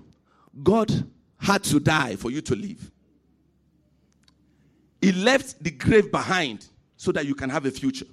God 0.62 0.92
had 1.38 1.64
to 1.64 1.80
die 1.80 2.16
for 2.16 2.30
you 2.30 2.40
to 2.42 2.54
live. 2.54 2.90
He 5.06 5.12
left 5.12 5.62
the 5.62 5.70
grave 5.70 6.10
behind 6.10 6.66
so 6.96 7.12
that 7.12 7.26
you 7.26 7.36
can 7.36 7.48
have 7.48 7.64
a 7.64 7.70
future. 7.70 8.06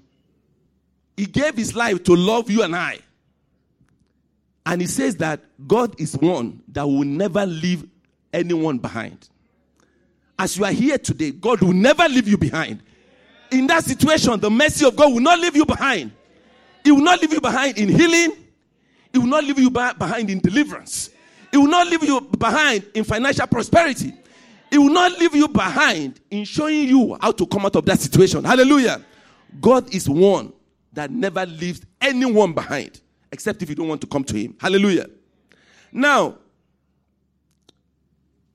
He 1.18 1.26
gave 1.26 1.56
his 1.56 1.76
life 1.76 2.04
to 2.04 2.16
love 2.16 2.52
you 2.52 2.62
and 2.62 2.76
I. 2.76 3.00
And 4.64 4.80
he 4.80 4.86
says 4.86 5.16
that 5.16 5.40
God 5.68 6.00
is 6.00 6.16
one 6.16 6.62
that 6.68 6.84
will 6.84 7.04
never 7.04 7.48
leave 7.48 7.88
anyone 8.32 8.78
behind. 8.78 9.28
As 10.38 10.56
you 10.56 10.66
are 10.66 10.72
here 10.72 11.00
today, 11.00 11.32
God 11.32 11.62
will 11.64 11.74
never 11.74 12.08
leave 12.08 12.28
you 12.28 12.38
behind. 12.38 12.84
In 13.50 13.66
that 13.66 13.86
situation, 13.86 14.40
the 14.40 14.52
mercy 14.52 14.86
of 14.86 14.96
God 14.96 15.14
will 15.14 15.20
not 15.20 15.40
leave 15.40 15.56
you 15.56 15.66
behind. 15.66 16.12
He 16.84 16.92
will 16.92 17.04
not 17.04 17.20
leave 17.20 17.34
you 17.34 17.42
behind 17.42 17.76
in 17.80 17.90
healing. 17.90 18.38
He 19.12 19.18
will 19.18 19.26
not 19.26 19.44
leave 19.44 19.58
you 19.58 19.72
behind 19.72 20.30
in 20.30 20.38
deliverance. 20.42 21.10
He 21.50 21.58
will 21.58 21.66
not 21.72 21.88
leave 21.88 22.04
you 22.04 22.22
behind 22.22 22.86
in 22.94 23.04
financial 23.04 23.48
prosperity. 23.48 24.14
He 24.74 24.80
will 24.80 24.90
not 24.90 25.20
leave 25.20 25.36
you 25.36 25.48
behind 25.48 26.20
in 26.32 26.46
showing 26.46 26.88
you 26.88 27.16
how 27.22 27.32
to 27.32 27.46
come 27.46 27.64
out 27.64 27.76
of 27.76 27.86
that 27.86 28.00
situation. 28.00 28.44
Hallelujah. 28.44 29.06
God 29.62 29.94
is 29.94 30.10
one 30.10 30.52
that 30.94 31.12
never 31.12 31.46
leaves 31.46 31.82
anyone 32.02 32.54
behind, 32.54 33.00
except 33.32 33.62
if 33.62 33.70
you 33.70 33.76
don't 33.76 33.88
want 33.88 34.02
to 34.02 34.08
come 34.08 34.24
to 34.24 34.36
Him. 34.36 34.56
Hallelujah. 34.60 35.06
Now, 35.92 36.40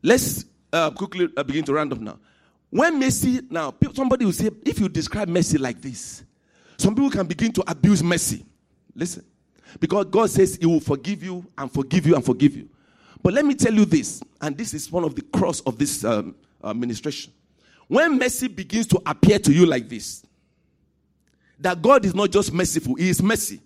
let's 0.03 0.45
uh, 0.73 0.91
quickly 0.91 1.29
uh, 1.37 1.45
begin 1.45 1.63
to 1.67 1.73
round 1.73 1.93
up 1.93 2.01
now. 2.01 2.19
When 2.71 2.99
mercy, 2.99 3.43
now, 3.49 3.73
somebody 3.95 4.25
will 4.25 4.33
say, 4.33 4.51
if 4.67 4.81
you 4.81 4.89
describe 4.89 5.29
mercy 5.29 5.57
like 5.57 5.81
this, 5.81 6.25
some 6.79 6.97
people 6.97 7.11
can 7.11 7.29
begin 7.29 7.53
to 7.53 7.71
abuse 7.71 8.03
mercy. 8.03 8.45
Listen. 8.93 9.25
Because 9.79 10.07
God 10.07 10.31
says 10.31 10.59
He 10.61 10.67
will 10.67 10.81
forgive 10.81 11.23
you 11.23 11.47
and 11.57 11.73
forgive 11.73 12.09
you 12.09 12.17
and 12.17 12.25
forgive 12.25 12.57
you. 12.57 12.69
But 13.23 13.35
let 13.35 13.45
me 13.45 13.55
tell 13.55 13.75
you 13.75 13.85
this, 13.85 14.23
and 14.41 14.57
this 14.57 14.75
is 14.75 14.91
one 14.91 15.05
of 15.05 15.15
the 15.15 15.23
cross 15.23 15.61
of 15.61 15.79
this 15.79 16.05
um, 16.05 16.35
administration. 16.63 17.33
When 17.89 18.19
mercy 18.19 18.49
begins 18.49 18.87
to 18.89 19.03
appear 19.07 19.39
to 19.41 19.53
you 19.53 19.67
like 19.67 19.89
this, 19.89 20.25
that 21.59 21.83
God 21.83 22.05
is 22.05 22.15
not 22.15 22.31
just 22.31 22.53
merciful, 22.53 22.95
He 22.95 23.09
is 23.09 23.23
mercy. 23.23 23.61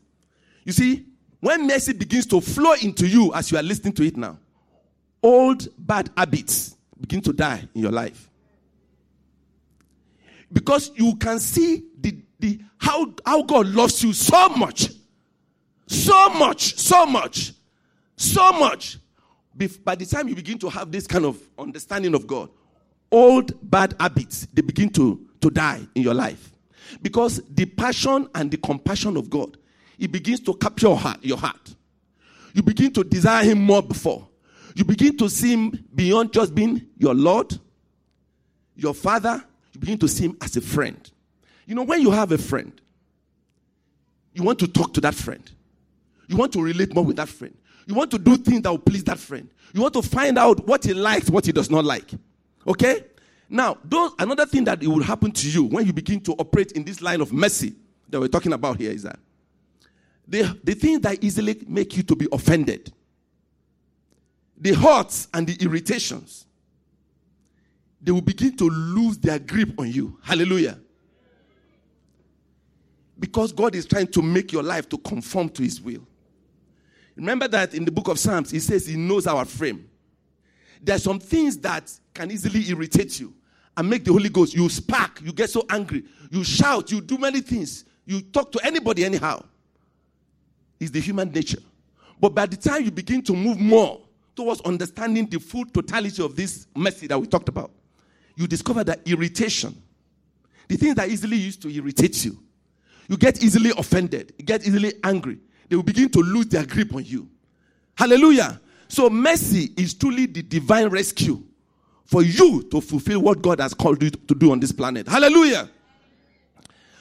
You 0.64 0.72
see, 0.72 1.04
when 1.40 1.66
mercy 1.66 1.92
begins 1.92 2.26
to 2.26 2.40
flow 2.40 2.74
into 2.80 3.06
you 3.06 3.34
as 3.34 3.50
you 3.50 3.58
are 3.58 3.62
listening 3.62 3.92
to 3.94 4.04
it 4.04 4.16
now, 4.16 4.38
old 5.22 5.68
bad 5.76 6.10
habits 6.16 6.76
begin 7.00 7.20
to 7.22 7.32
die 7.32 7.68
in 7.74 7.82
your 7.82 7.90
life. 7.90 8.30
Because 10.52 10.92
you 10.94 11.16
can 11.16 11.40
see 11.40 11.82
the, 11.98 12.16
the 12.38 12.60
how, 12.78 13.12
how 13.26 13.42
God 13.42 13.66
loves 13.66 14.02
you 14.02 14.12
so 14.12 14.50
much. 14.50 14.90
So 15.86 16.30
much, 16.30 16.76
so 16.78 17.04
much, 17.06 17.52
so 18.16 18.52
much 18.52 18.98
by 19.84 19.94
the 19.94 20.06
time 20.06 20.28
you 20.28 20.34
begin 20.34 20.58
to 20.58 20.68
have 20.68 20.90
this 20.90 21.06
kind 21.06 21.24
of 21.24 21.38
understanding 21.58 22.14
of 22.14 22.26
God, 22.26 22.48
old 23.10 23.52
bad 23.70 23.94
habits 24.00 24.46
they 24.52 24.62
begin 24.62 24.88
to, 24.90 25.26
to 25.40 25.50
die 25.50 25.80
in 25.94 26.02
your 26.02 26.14
life. 26.14 26.52
Because 27.00 27.42
the 27.48 27.66
passion 27.66 28.28
and 28.34 28.50
the 28.50 28.56
compassion 28.56 29.16
of 29.16 29.30
God, 29.30 29.56
it 29.98 30.10
begins 30.10 30.40
to 30.40 30.54
capture 30.54 30.88
your 30.88 30.96
heart, 30.96 31.18
your 31.22 31.38
heart. 31.38 31.74
You 32.54 32.62
begin 32.62 32.92
to 32.92 33.04
desire 33.04 33.44
him 33.44 33.62
more 33.62 33.82
before. 33.82 34.28
You 34.74 34.84
begin 34.84 35.16
to 35.18 35.28
see 35.28 35.52
him 35.52 35.84
beyond 35.94 36.32
just 36.32 36.54
being 36.54 36.86
your 36.98 37.14
Lord, 37.14 37.58
your 38.74 38.94
father. 38.94 39.42
You 39.72 39.80
begin 39.80 39.98
to 39.98 40.08
see 40.08 40.24
him 40.24 40.36
as 40.40 40.56
a 40.56 40.60
friend. 40.60 41.10
You 41.66 41.74
know, 41.74 41.82
when 41.82 42.00
you 42.00 42.10
have 42.10 42.32
a 42.32 42.38
friend, 42.38 42.72
you 44.34 44.42
want 44.42 44.58
to 44.60 44.66
talk 44.66 44.94
to 44.94 45.00
that 45.02 45.14
friend. 45.14 45.50
You 46.26 46.36
want 46.36 46.52
to 46.54 46.62
relate 46.62 46.94
more 46.94 47.04
with 47.04 47.16
that 47.16 47.28
friend. 47.28 47.54
You 47.86 47.94
want 47.94 48.10
to 48.12 48.18
do 48.18 48.36
things 48.36 48.62
that 48.62 48.70
will 48.70 48.78
please 48.78 49.04
that 49.04 49.18
friend. 49.18 49.48
You 49.72 49.80
want 49.80 49.94
to 49.94 50.02
find 50.02 50.38
out 50.38 50.66
what 50.66 50.84
he 50.84 50.94
likes, 50.94 51.30
what 51.30 51.46
he 51.46 51.52
does 51.52 51.70
not 51.70 51.84
like. 51.84 52.10
Okay? 52.66 53.04
Now, 53.48 53.78
those, 53.84 54.12
another 54.18 54.46
thing 54.46 54.64
that 54.64 54.80
will 54.82 55.02
happen 55.02 55.32
to 55.32 55.50
you 55.50 55.64
when 55.64 55.86
you 55.86 55.92
begin 55.92 56.20
to 56.22 56.32
operate 56.32 56.72
in 56.72 56.84
this 56.84 57.02
line 57.02 57.20
of 57.20 57.32
mercy 57.32 57.74
that 58.08 58.20
we're 58.20 58.28
talking 58.28 58.52
about 58.52 58.78
here 58.78 58.90
is 58.90 59.02
that 59.02 59.18
the, 60.26 60.58
the 60.64 60.74
things 60.74 61.00
that 61.00 61.22
easily 61.22 61.62
make 61.66 61.96
you 61.96 62.02
to 62.04 62.16
be 62.16 62.28
offended, 62.32 62.92
the 64.56 64.72
hurts 64.72 65.28
and 65.34 65.46
the 65.46 65.56
irritations, 65.62 66.46
they 68.00 68.12
will 68.12 68.20
begin 68.20 68.56
to 68.56 68.68
lose 68.68 69.18
their 69.18 69.38
grip 69.38 69.78
on 69.78 69.90
you. 69.90 70.18
Hallelujah. 70.22 70.78
Because 73.18 73.52
God 73.52 73.74
is 73.74 73.86
trying 73.86 74.08
to 74.08 74.22
make 74.22 74.52
your 74.52 74.62
life 74.62 74.88
to 74.88 74.98
conform 74.98 75.48
to 75.50 75.62
his 75.62 75.80
will. 75.80 76.06
Remember 77.16 77.48
that 77.48 77.74
in 77.74 77.84
the 77.84 77.92
book 77.92 78.08
of 78.08 78.18
Psalms, 78.18 78.50
he 78.50 78.60
says 78.60 78.86
he 78.86 78.96
knows 78.96 79.26
our 79.26 79.44
frame. 79.44 79.88
There 80.82 80.96
are 80.96 81.00
some 81.00 81.20
things 81.20 81.58
that 81.58 81.92
can 82.14 82.30
easily 82.30 82.68
irritate 82.68 83.20
you 83.20 83.34
and 83.76 83.88
make 83.88 84.04
the 84.04 84.12
Holy 84.12 84.28
Ghost, 84.28 84.54
you 84.54 84.68
spark, 84.68 85.20
you 85.22 85.32
get 85.32 85.50
so 85.50 85.64
angry, 85.70 86.04
you 86.30 86.44
shout, 86.44 86.90
you 86.90 87.00
do 87.00 87.18
many 87.18 87.40
things, 87.40 87.84
you 88.04 88.20
talk 88.20 88.52
to 88.52 88.60
anybody 88.64 89.04
anyhow. 89.04 89.42
It's 90.80 90.90
the 90.90 91.00
human 91.00 91.30
nature. 91.30 91.60
But 92.20 92.34
by 92.34 92.46
the 92.46 92.56
time 92.56 92.84
you 92.84 92.90
begin 92.90 93.22
to 93.22 93.34
move 93.34 93.58
more 93.58 94.00
towards 94.34 94.60
understanding 94.62 95.26
the 95.26 95.38
full 95.38 95.64
totality 95.66 96.22
of 96.22 96.36
this 96.36 96.66
mercy 96.74 97.06
that 97.06 97.18
we 97.18 97.26
talked 97.26 97.48
about, 97.48 97.70
you 98.36 98.46
discover 98.46 98.82
that 98.84 99.00
irritation, 99.06 99.80
the 100.68 100.76
things 100.76 100.94
that 100.96 101.08
easily 101.08 101.36
used 101.36 101.62
to 101.62 101.68
irritate 101.68 102.24
you, 102.24 102.38
you 103.08 103.16
get 103.16 103.42
easily 103.42 103.72
offended, 103.76 104.32
you 104.38 104.44
get 104.44 104.66
easily 104.66 104.94
angry, 105.04 105.38
they 105.68 105.76
will 105.76 105.82
begin 105.82 106.08
to 106.10 106.20
lose 106.20 106.46
their 106.46 106.66
grip 106.66 106.94
on 106.94 107.04
you. 107.04 107.28
Hallelujah. 107.96 108.60
So, 108.88 109.08
mercy 109.08 109.72
is 109.76 109.94
truly 109.94 110.26
the 110.26 110.42
divine 110.42 110.88
rescue 110.88 111.42
for 112.04 112.22
you 112.22 112.62
to 112.64 112.80
fulfill 112.80 113.22
what 113.22 113.40
God 113.40 113.60
has 113.60 113.72
called 113.72 114.02
you 114.02 114.10
to 114.10 114.34
do 114.34 114.52
on 114.52 114.60
this 114.60 114.72
planet. 114.72 115.08
Hallelujah. 115.08 115.70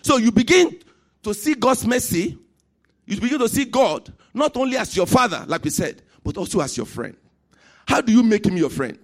So, 0.01 0.17
you 0.17 0.31
begin 0.31 0.79
to 1.23 1.33
see 1.33 1.53
God's 1.53 1.85
mercy. 1.85 2.37
You 3.05 3.19
begin 3.19 3.39
to 3.39 3.49
see 3.49 3.65
God 3.65 4.11
not 4.33 4.55
only 4.55 4.77
as 4.77 4.95
your 4.95 5.05
father, 5.05 5.43
like 5.47 5.63
we 5.63 5.69
said, 5.69 6.01
but 6.23 6.37
also 6.37 6.61
as 6.61 6.77
your 6.77 6.85
friend. 6.85 7.17
How 7.85 7.99
do 7.99 8.11
you 8.11 8.23
make 8.23 8.45
him 8.45 8.55
your 8.55 8.69
friend? 8.69 8.97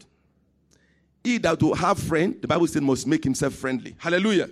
He 1.24 1.40
that 1.40 1.62
will 1.62 1.76
have 1.76 2.00
friend, 2.00 2.38
the 2.40 2.48
Bible 2.48 2.68
says, 2.68 2.82
must 2.82 3.06
make 3.06 3.24
himself 3.24 3.54
friendly. 3.54 3.96
Hallelujah. 3.98 4.50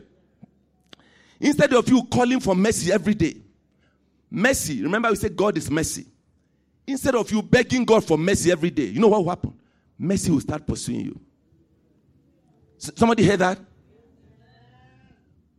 Instead 1.39 1.74
of 1.74 1.88
you 1.88 2.04
calling 2.04 2.39
for 2.39 2.54
mercy 2.54 2.91
every 2.91 3.13
day, 3.13 3.38
Mercy. 4.36 4.84
Remember, 4.84 5.10
we 5.10 5.15
said 5.15 5.34
God 5.34 5.58
is 5.58 5.71
mercy. 5.71 6.06
Instead 6.86 7.15
of 7.15 7.32
you 7.32 7.41
begging 7.41 7.86
God 7.86 8.04
for 8.04 8.17
mercy 8.17 8.52
every 8.52 8.69
day, 8.69 8.84
you 8.84 9.00
know 9.00 9.08
what 9.08 9.21
will 9.24 9.30
happen? 9.30 9.58
Mercy 9.98 10.30
will 10.30 10.41
start 10.41 10.67
pursuing 10.67 11.06
you. 11.06 11.19
Somebody 12.78 13.24
hear 13.24 13.38
that? 13.38 13.58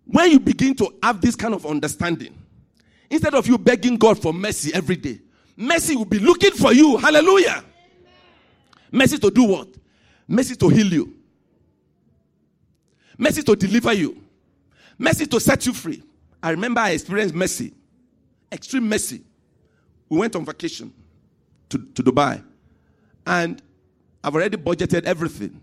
When 0.04 0.30
you 0.30 0.38
begin 0.38 0.74
to 0.74 0.94
have 1.02 1.22
this 1.22 1.34
kind 1.34 1.54
of 1.54 1.64
understanding, 1.64 2.34
instead 3.08 3.32
of 3.32 3.46
you 3.46 3.56
begging 3.56 3.96
God 3.96 4.20
for 4.20 4.34
mercy 4.34 4.74
every 4.74 4.96
day, 4.96 5.20
mercy 5.56 5.96
will 5.96 6.04
be 6.04 6.18
looking 6.18 6.52
for 6.52 6.74
you. 6.74 6.98
Hallelujah. 6.98 7.64
Mercy 8.92 9.16
to 9.16 9.30
do 9.30 9.44
what? 9.44 9.68
Mercy 10.28 10.54
to 10.54 10.68
heal 10.68 10.92
you. 10.92 11.14
Mercy 13.16 13.42
to 13.42 13.56
deliver 13.56 13.94
you. 13.94 14.22
Mercy 14.98 15.24
to 15.24 15.40
set 15.40 15.64
you 15.64 15.72
free. 15.72 16.02
I 16.42 16.50
remember 16.50 16.82
I 16.82 16.90
experienced 16.90 17.34
mercy 17.34 17.72
extreme 18.50 18.88
mercy. 18.88 19.22
We 20.08 20.18
went 20.18 20.36
on 20.36 20.44
vacation 20.44 20.92
to, 21.68 21.78
to 21.78 22.02
Dubai. 22.02 22.42
And 23.26 23.60
I've 24.22 24.34
already 24.34 24.56
budgeted 24.56 25.04
everything. 25.04 25.60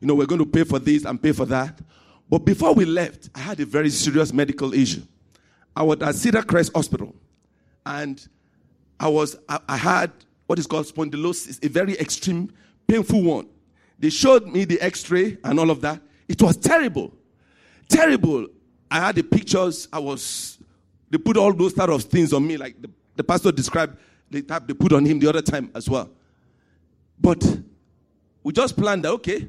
You 0.00 0.08
know, 0.08 0.14
we're 0.14 0.26
going 0.26 0.40
to 0.40 0.46
pay 0.46 0.64
for 0.64 0.78
this 0.78 1.04
and 1.04 1.22
pay 1.22 1.32
for 1.32 1.46
that. 1.46 1.80
But 2.28 2.40
before 2.40 2.74
we 2.74 2.84
left, 2.84 3.30
I 3.34 3.40
had 3.40 3.60
a 3.60 3.66
very 3.66 3.90
serious 3.90 4.32
medical 4.32 4.74
issue. 4.74 5.02
I 5.74 5.82
was 5.82 6.00
at 6.00 6.14
Cedar 6.14 6.42
Crest 6.42 6.72
Hospital. 6.74 7.14
And 7.84 8.26
I 8.98 9.08
was 9.08 9.36
I, 9.48 9.60
I 9.68 9.76
had 9.76 10.10
what 10.46 10.58
is 10.58 10.66
called 10.66 10.86
spondylosis, 10.86 11.64
a 11.64 11.68
very 11.68 11.98
extreme, 11.98 12.52
painful 12.86 13.22
one. 13.22 13.48
They 13.98 14.10
showed 14.10 14.46
me 14.46 14.64
the 14.64 14.80
x-ray 14.80 15.38
and 15.44 15.58
all 15.58 15.70
of 15.70 15.80
that. 15.80 16.00
It 16.28 16.40
was 16.42 16.56
terrible. 16.56 17.12
Terrible. 17.88 18.46
I 18.90 19.00
had 19.00 19.16
the 19.16 19.22
pictures. 19.22 19.88
I 19.92 19.98
was 19.98 20.55
They 21.10 21.18
put 21.18 21.36
all 21.36 21.52
those 21.52 21.72
type 21.72 21.88
of 21.88 22.02
things 22.02 22.32
on 22.32 22.46
me, 22.46 22.56
like 22.56 22.80
the, 22.80 22.90
the 23.14 23.24
pastor 23.24 23.52
described 23.52 23.96
the 24.30 24.42
type 24.42 24.66
they 24.66 24.74
put 24.74 24.92
on 24.92 25.04
him 25.04 25.18
the 25.18 25.28
other 25.28 25.42
time 25.42 25.70
as 25.74 25.88
well. 25.88 26.10
But 27.18 27.44
we 28.42 28.52
just 28.52 28.76
planned 28.76 29.04
that, 29.04 29.12
okay, 29.12 29.48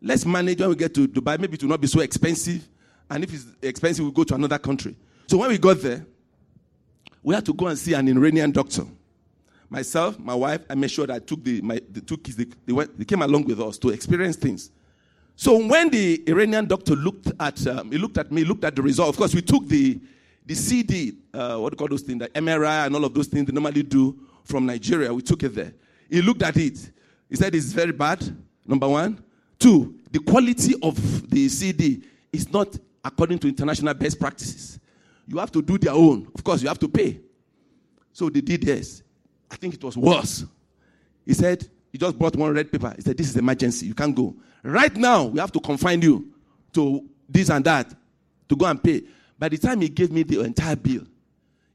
let's 0.00 0.24
manage 0.24 0.60
when 0.60 0.68
we 0.70 0.76
get 0.76 0.94
to 0.94 1.08
Dubai. 1.08 1.38
Maybe 1.38 1.54
it 1.54 1.62
will 1.62 1.70
not 1.70 1.80
be 1.80 1.86
so 1.86 2.00
expensive. 2.00 2.68
And 3.10 3.24
if 3.24 3.32
it's 3.32 3.46
expensive, 3.62 4.04
we'll 4.04 4.12
go 4.12 4.24
to 4.24 4.34
another 4.34 4.58
country. 4.58 4.96
So 5.26 5.38
when 5.38 5.48
we 5.48 5.58
got 5.58 5.80
there, 5.80 6.06
we 7.22 7.34
had 7.34 7.44
to 7.46 7.52
go 7.52 7.66
and 7.66 7.78
see 7.78 7.94
an 7.94 8.06
Iranian 8.08 8.50
doctor. 8.50 8.84
Myself, 9.70 10.18
my 10.18 10.34
wife, 10.34 10.62
I 10.70 10.74
made 10.74 10.90
sure 10.90 11.06
that 11.06 11.14
I 11.14 11.18
took 11.18 11.42
the, 11.44 11.60
my, 11.60 11.80
the 11.90 12.00
two 12.00 12.16
kids, 12.16 12.36
they, 12.36 12.46
they, 12.64 12.72
went, 12.72 12.98
they 12.98 13.04
came 13.04 13.20
along 13.20 13.44
with 13.44 13.60
us 13.60 13.76
to 13.78 13.90
experience 13.90 14.36
things. 14.36 14.70
So 15.36 15.66
when 15.66 15.90
the 15.90 16.22
Iranian 16.26 16.66
doctor 16.66 16.96
looked 16.96 17.32
at, 17.38 17.66
um, 17.66 17.92
he 17.92 17.98
looked 17.98 18.18
at 18.18 18.32
me, 18.32 18.44
looked 18.44 18.64
at 18.64 18.74
the 18.74 18.82
result. 18.82 19.10
Of 19.10 19.16
course, 19.16 19.34
we 19.34 19.42
took 19.42 19.66
the, 19.68 20.00
the 20.48 20.54
CD, 20.54 21.12
uh, 21.34 21.58
what 21.58 21.70
do 21.70 21.74
you 21.74 21.76
call 21.76 21.88
those 21.88 22.00
things, 22.00 22.20
the 22.20 22.28
MRI 22.30 22.86
and 22.86 22.94
all 22.96 23.04
of 23.04 23.12
those 23.12 23.26
things 23.26 23.46
they 23.46 23.52
normally 23.52 23.82
do 23.82 24.18
from 24.44 24.64
Nigeria. 24.64 25.12
We 25.12 25.20
took 25.20 25.42
it 25.42 25.54
there. 25.54 25.74
He 26.08 26.22
looked 26.22 26.42
at 26.42 26.56
it. 26.56 26.90
He 27.28 27.36
said 27.36 27.54
it's 27.54 27.66
very 27.66 27.92
bad, 27.92 28.24
number 28.66 28.88
one. 28.88 29.22
Two, 29.58 29.94
the 30.10 30.18
quality 30.20 30.74
of 30.82 31.30
the 31.30 31.50
CD 31.50 32.02
is 32.32 32.50
not 32.50 32.78
according 33.04 33.38
to 33.40 33.48
international 33.48 33.92
best 33.92 34.18
practices. 34.18 34.80
You 35.26 35.36
have 35.36 35.52
to 35.52 35.60
do 35.60 35.76
their 35.76 35.92
own. 35.92 36.26
Of 36.34 36.42
course, 36.42 36.62
you 36.62 36.68
have 36.68 36.78
to 36.78 36.88
pay. 36.88 37.20
So 38.14 38.30
they 38.30 38.40
did 38.40 38.62
this. 38.62 39.02
I 39.50 39.56
think 39.56 39.74
it 39.74 39.84
was 39.84 39.98
worse. 39.98 40.46
He 41.26 41.34
said, 41.34 41.68
he 41.92 41.98
just 41.98 42.18
brought 42.18 42.34
one 42.36 42.54
red 42.54 42.72
paper. 42.72 42.90
He 42.96 43.02
said, 43.02 43.18
This 43.18 43.28
is 43.28 43.36
emergency. 43.36 43.84
You 43.84 43.94
can't 43.94 44.16
go. 44.16 44.34
Right 44.62 44.96
now, 44.96 45.24
we 45.24 45.40
have 45.40 45.52
to 45.52 45.60
confine 45.60 46.00
you 46.00 46.32
to 46.72 47.04
this 47.28 47.50
and 47.50 47.62
that 47.66 47.94
to 48.48 48.56
go 48.56 48.64
and 48.64 48.82
pay. 48.82 49.02
By 49.38 49.48
the 49.48 49.58
time 49.58 49.80
he 49.80 49.88
gave 49.88 50.10
me 50.10 50.22
the 50.22 50.40
entire 50.40 50.76
bill, 50.76 51.02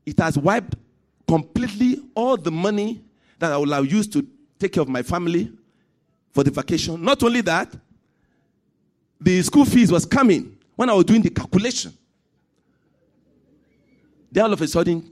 it 0.06 0.19
has 0.19 0.38
wiped 0.38 0.76
completely 1.28 2.02
all 2.13 2.36
the 2.36 2.52
money 2.52 3.02
that 3.39 3.52
I 3.52 3.58
would 3.58 3.69
have 3.69 3.91
used 3.91 4.12
to 4.13 4.28
take 4.60 4.73
care 4.73 4.84
of 4.84 4.89
my 4.89 5.02
family 5.02 5.52
for 6.32 6.43
the 6.43 6.52
vacation. 6.52 7.02
Not 7.02 7.23
only 7.23 7.41
that, 7.41 7.73
the 9.19 9.41
school 9.41 9.65
fees 9.65 9.91
was 9.91 10.06
coming 10.06 10.58
when 10.76 10.89
I 10.89 10.93
was 10.93 11.06
doing 11.06 11.21
the 11.21 11.30
calculation. 11.30 11.93
Then 14.32 14.45
all 14.45 14.54
of 14.54 14.62
a 14.62 14.67
sudden, 14.67 15.12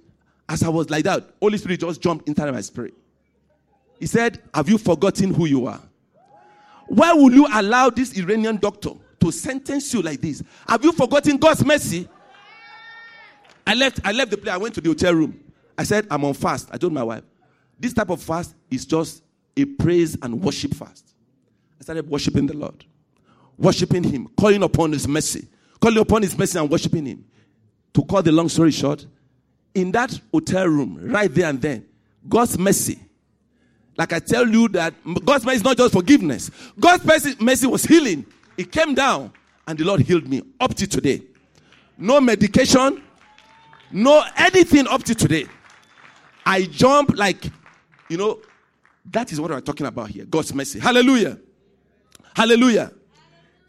as 0.49 0.63
I 0.63 0.69
was 0.69 0.89
like 0.89 1.05
that, 1.05 1.23
Holy 1.39 1.57
Spirit 1.57 1.79
just 1.79 2.01
jumped 2.01 2.27
inside 2.27 2.51
my 2.51 2.61
spirit. 2.61 2.93
He 3.99 4.07
said, 4.07 4.41
Have 4.53 4.67
you 4.67 4.77
forgotten 4.77 5.33
who 5.33 5.45
you 5.45 5.67
are? 5.67 5.81
Why 6.87 7.13
will 7.13 7.31
you 7.31 7.47
allow 7.53 7.89
this 7.89 8.17
Iranian 8.17 8.57
doctor 8.57 8.91
to 9.19 9.31
sentence 9.31 9.93
you 9.93 10.01
like 10.01 10.19
this? 10.19 10.43
Have 10.67 10.83
you 10.83 10.91
forgotten 10.91 11.37
God's 11.37 11.63
mercy? 11.63 12.09
I 13.71 13.73
left, 13.73 14.01
I 14.03 14.11
left 14.11 14.31
the 14.31 14.37
place. 14.37 14.53
I 14.53 14.57
went 14.57 14.75
to 14.75 14.81
the 14.81 14.89
hotel 14.89 15.13
room. 15.13 15.39
I 15.77 15.85
said, 15.85 16.05
I'm 16.11 16.25
on 16.25 16.33
fast. 16.33 16.67
I 16.73 16.77
told 16.77 16.91
my 16.91 17.03
wife, 17.03 17.23
this 17.79 17.93
type 17.93 18.09
of 18.09 18.21
fast 18.21 18.53
is 18.69 18.85
just 18.85 19.23
a 19.55 19.63
praise 19.63 20.17
and 20.21 20.41
worship 20.41 20.73
fast. 20.73 21.15
I 21.79 21.83
started 21.83 22.09
worshiping 22.09 22.47
the 22.47 22.53
Lord, 22.53 22.83
worshiping 23.57 24.03
Him, 24.03 24.27
calling 24.37 24.61
upon 24.61 24.91
His 24.91 25.07
mercy, 25.07 25.47
calling 25.79 25.99
upon 25.99 26.21
His 26.21 26.37
mercy 26.37 26.59
and 26.59 26.69
worshiping 26.69 27.05
Him. 27.05 27.23
To 27.93 28.03
cut 28.03 28.25
the 28.25 28.33
long 28.33 28.49
story 28.49 28.71
short, 28.71 29.05
in 29.73 29.93
that 29.93 30.19
hotel 30.33 30.67
room, 30.67 30.99
right 31.01 31.33
there 31.33 31.49
and 31.49 31.61
then, 31.61 31.85
God's 32.27 32.59
mercy. 32.59 32.99
Like 33.97 34.11
I 34.11 34.19
tell 34.19 34.49
you 34.49 34.67
that 34.69 34.93
God's 35.23 35.45
mercy 35.45 35.57
is 35.57 35.63
not 35.63 35.77
just 35.77 35.93
forgiveness. 35.93 36.51
God's 36.77 37.05
mercy, 37.05 37.35
mercy 37.39 37.67
was 37.67 37.85
healing. 37.85 38.25
It 38.57 38.69
came 38.69 38.95
down 38.95 39.31
and 39.65 39.79
the 39.79 39.85
Lord 39.85 40.01
healed 40.01 40.27
me 40.27 40.41
up 40.59 40.73
to 40.75 40.87
today. 40.87 41.21
No 41.97 42.19
medication, 42.19 43.01
no 43.93 44.23
anything 44.37 44.87
up 44.87 45.03
to 45.03 45.15
today. 45.15 45.47
I 46.45 46.63
jump 46.63 47.17
like, 47.17 47.45
you 48.09 48.17
know, 48.17 48.39
that 49.05 49.31
is 49.31 49.39
what 49.39 49.51
we're 49.51 49.61
talking 49.61 49.87
about 49.87 50.09
here. 50.09 50.25
God's 50.25 50.53
mercy. 50.53 50.79
Hallelujah. 50.79 51.37
Hallelujah. 52.35 52.91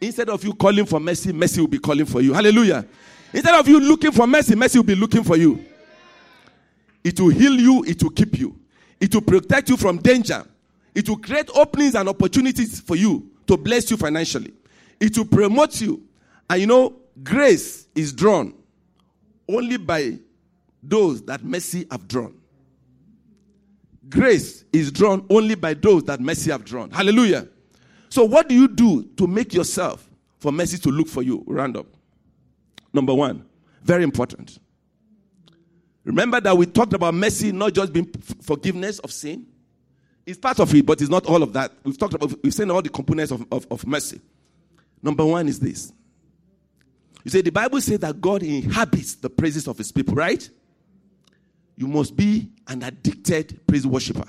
Instead 0.01 0.29
of 0.29 0.43
you 0.43 0.53
calling 0.53 0.85
for 0.85 0.99
mercy, 0.99 1.31
mercy 1.31 1.61
will 1.61 1.67
be 1.67 1.79
calling 1.79 2.05
for 2.05 2.21
you. 2.21 2.33
Hallelujah. 2.33 2.85
Instead 3.33 3.55
of 3.55 3.67
you 3.67 3.79
looking 3.79 4.11
for 4.11 4.27
mercy, 4.27 4.55
mercy 4.55 4.77
will 4.77 4.85
be 4.85 4.95
looking 4.95 5.23
for 5.23 5.37
you. 5.37 5.63
It 7.03 7.19
will 7.19 7.29
heal 7.29 7.53
you, 7.59 7.83
it 7.83 8.01
will 8.01 8.11
keep 8.11 8.39
you, 8.39 8.57
it 8.99 9.13
will 9.13 9.21
protect 9.21 9.69
you 9.69 9.75
from 9.75 9.97
danger, 9.97 10.45
it 10.95 11.09
will 11.09 11.17
create 11.17 11.49
openings 11.53 11.95
and 11.95 12.07
opportunities 12.07 12.79
for 12.79 12.95
you 12.95 13.29
to 13.47 13.57
bless 13.57 13.91
you 13.91 13.97
financially, 13.97 14.53
it 14.99 15.17
will 15.17 15.25
promote 15.25 15.81
you. 15.81 16.01
And 16.49 16.61
you 16.61 16.67
know, 16.67 16.95
grace 17.23 17.87
is 17.95 18.13
drawn 18.13 18.53
only 19.47 19.77
by 19.77 20.19
those 20.81 21.21
that 21.23 21.43
mercy 21.43 21.85
have 21.89 22.07
drawn. 22.07 22.35
Grace 24.09 24.65
is 24.73 24.91
drawn 24.91 25.25
only 25.29 25.55
by 25.55 25.73
those 25.73 26.03
that 26.03 26.19
mercy 26.19 26.51
have 26.51 26.65
drawn. 26.65 26.91
Hallelujah. 26.91 27.47
So, 28.09 28.25
what 28.25 28.47
do 28.49 28.55
you 28.55 28.67
do 28.67 29.03
to 29.17 29.25
make 29.25 29.53
yourself 29.53 30.07
for 30.39 30.51
mercy 30.51 30.77
to 30.79 30.89
look 30.89 31.07
for 31.07 31.23
you? 31.23 31.43
Up. 31.75 31.87
Number 32.93 33.13
one, 33.13 33.45
very 33.81 34.03
important. 34.03 34.59
Remember 36.03 36.41
that 36.41 36.55
we 36.55 36.65
talked 36.65 36.93
about 36.93 37.13
mercy 37.13 37.51
not 37.51 37.73
just 37.73 37.93
being 37.93 38.05
forgiveness 38.41 38.99
of 38.99 39.11
sin. 39.11 39.47
It's 40.25 40.37
part 40.37 40.59
of 40.59 40.73
it, 40.75 40.85
but 40.85 41.01
it's 41.01 41.09
not 41.09 41.25
all 41.25 41.41
of 41.41 41.53
that. 41.53 41.71
We've 41.83 41.97
talked 41.97 42.13
about, 42.13 42.33
we've 42.43 42.53
seen 42.53 42.69
all 42.71 42.81
the 42.81 42.89
components 42.89 43.31
of, 43.31 43.45
of, 43.51 43.67
of 43.71 43.87
mercy. 43.87 44.21
Number 45.01 45.25
one 45.25 45.47
is 45.47 45.59
this. 45.59 45.91
You 47.23 47.31
say 47.31 47.41
the 47.41 47.51
Bible 47.51 47.79
says 47.79 47.99
that 47.99 48.19
God 48.19 48.43
inhabits 48.43 49.15
the 49.15 49.29
praises 49.29 49.67
of 49.67 49.77
his 49.77 49.91
people, 49.91 50.15
right? 50.15 50.47
You 51.75 51.87
must 51.87 52.15
be 52.15 52.49
an 52.67 52.83
addicted 52.83 53.65
praise 53.65 53.87
worshiper. 53.87 54.27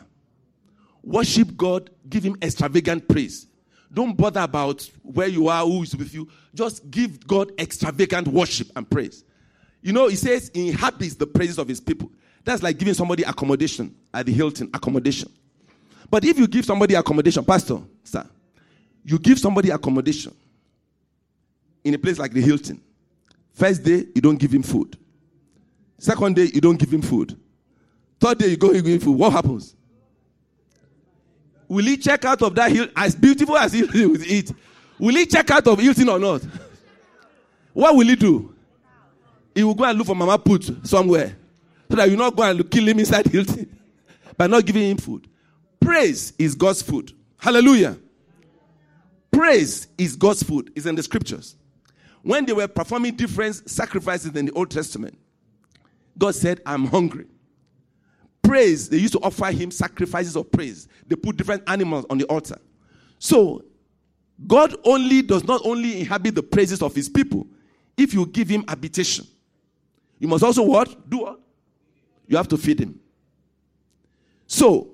Worship 1.02 1.56
God, 1.56 1.90
give 2.08 2.24
him 2.24 2.36
extravagant 2.40 3.08
praise. 3.08 3.46
Don't 3.92 4.16
bother 4.16 4.40
about 4.40 4.88
where 5.02 5.28
you 5.28 5.48
are, 5.48 5.64
who 5.64 5.82
is 5.82 5.94
with 5.94 6.14
you. 6.14 6.28
Just 6.54 6.90
give 6.90 7.26
God 7.26 7.52
extravagant 7.60 8.26
worship 8.28 8.68
and 8.74 8.88
praise. 8.88 9.24
You 9.82 9.92
know, 9.92 10.08
he 10.08 10.16
says 10.16 10.50
he 10.54 10.70
inhabits 10.70 11.14
the 11.14 11.26
praises 11.26 11.58
of 11.58 11.68
his 11.68 11.80
people. 11.80 12.10
That's 12.44 12.62
like 12.62 12.78
giving 12.78 12.94
somebody 12.94 13.22
accommodation 13.22 13.94
at 14.12 14.26
the 14.26 14.32
Hilton, 14.32 14.70
accommodation. 14.72 15.30
But 16.10 16.24
if 16.24 16.38
you 16.38 16.46
give 16.46 16.64
somebody 16.64 16.94
accommodation, 16.94 17.44
Pastor, 17.44 17.78
sir, 18.02 18.26
you 19.04 19.18
give 19.18 19.38
somebody 19.38 19.70
accommodation 19.70 20.34
in 21.84 21.94
a 21.94 21.98
place 21.98 22.18
like 22.18 22.32
the 22.32 22.40
Hilton. 22.40 22.80
First 23.52 23.84
day, 23.84 24.06
you 24.14 24.20
don't 24.20 24.38
give 24.38 24.52
him 24.52 24.62
food. 24.62 24.98
Second 25.98 26.34
day, 26.36 26.50
you 26.52 26.60
don't 26.60 26.76
give 26.78 26.92
him 26.92 27.02
food. 27.02 27.38
Third 28.18 28.38
day, 28.38 28.48
you 28.48 28.56
go 28.56 28.72
give 28.72 28.84
him 28.84 29.00
food. 29.00 29.16
What 29.16 29.32
happens? 29.32 29.76
Will 31.68 31.84
he 31.84 31.96
check 31.96 32.24
out 32.24 32.42
of 32.42 32.54
that 32.54 32.70
hill 32.72 32.88
as 32.96 33.14
beautiful 33.14 33.56
as 33.56 33.72
he 33.72 33.82
will 34.06 34.22
eat? 34.24 34.52
Will 34.98 35.14
he 35.14 35.26
check 35.26 35.50
out 35.50 35.66
of 35.66 35.78
Hilton 35.78 36.08
or 36.08 36.18
not? 36.18 36.42
what 37.72 37.94
will 37.96 38.06
he 38.06 38.16
do? 38.16 38.54
He 39.54 39.62
will 39.62 39.74
go 39.74 39.84
and 39.84 39.96
look 39.96 40.06
for 40.06 40.16
Mama 40.16 40.38
Put 40.38 40.86
somewhere. 40.86 41.36
So 41.90 41.96
that 41.96 42.10
you 42.10 42.16
not 42.16 42.34
go 42.34 42.42
and 42.42 42.68
kill 42.70 42.88
him 42.88 42.98
inside 42.98 43.26
Hilton 43.30 43.78
by 44.36 44.46
not 44.46 44.64
giving 44.64 44.90
him 44.90 44.96
food. 44.96 45.28
Praise 45.80 46.32
is 46.38 46.54
God's 46.54 46.82
food. 46.82 47.12
Hallelujah. 47.38 47.98
Praise 49.30 49.88
is 49.98 50.16
God's 50.16 50.42
food. 50.42 50.72
It's 50.74 50.86
in 50.86 50.94
the 50.94 51.02
scriptures. 51.02 51.56
When 52.24 52.46
they 52.46 52.54
were 52.54 52.66
performing 52.66 53.16
different 53.16 53.68
sacrifices 53.68 54.34
in 54.34 54.46
the 54.46 54.52
Old 54.52 54.70
Testament, 54.70 55.18
God 56.16 56.34
said, 56.34 56.62
I'm 56.64 56.86
hungry. 56.86 57.26
Praise, 58.42 58.88
they 58.88 58.96
used 58.96 59.12
to 59.12 59.20
offer 59.20 59.50
him 59.52 59.70
sacrifices 59.70 60.34
of 60.34 60.50
praise. 60.50 60.88
They 61.06 61.16
put 61.16 61.36
different 61.36 61.64
animals 61.66 62.06
on 62.08 62.16
the 62.16 62.24
altar. 62.24 62.56
So, 63.18 63.62
God 64.46 64.74
only 64.84 65.20
does 65.20 65.44
not 65.44 65.60
only 65.66 66.00
inhabit 66.00 66.34
the 66.34 66.42
praises 66.42 66.80
of 66.80 66.94
his 66.94 67.10
people 67.10 67.46
if 67.94 68.14
you 68.14 68.24
give 68.24 68.48
him 68.48 68.64
habitation. 68.66 69.26
You 70.18 70.26
must 70.26 70.42
also 70.42 70.62
what? 70.62 71.08
Do 71.10 71.18
what? 71.18 71.40
You 72.26 72.38
have 72.38 72.48
to 72.48 72.56
feed 72.56 72.80
him. 72.80 72.98
So, 74.46 74.92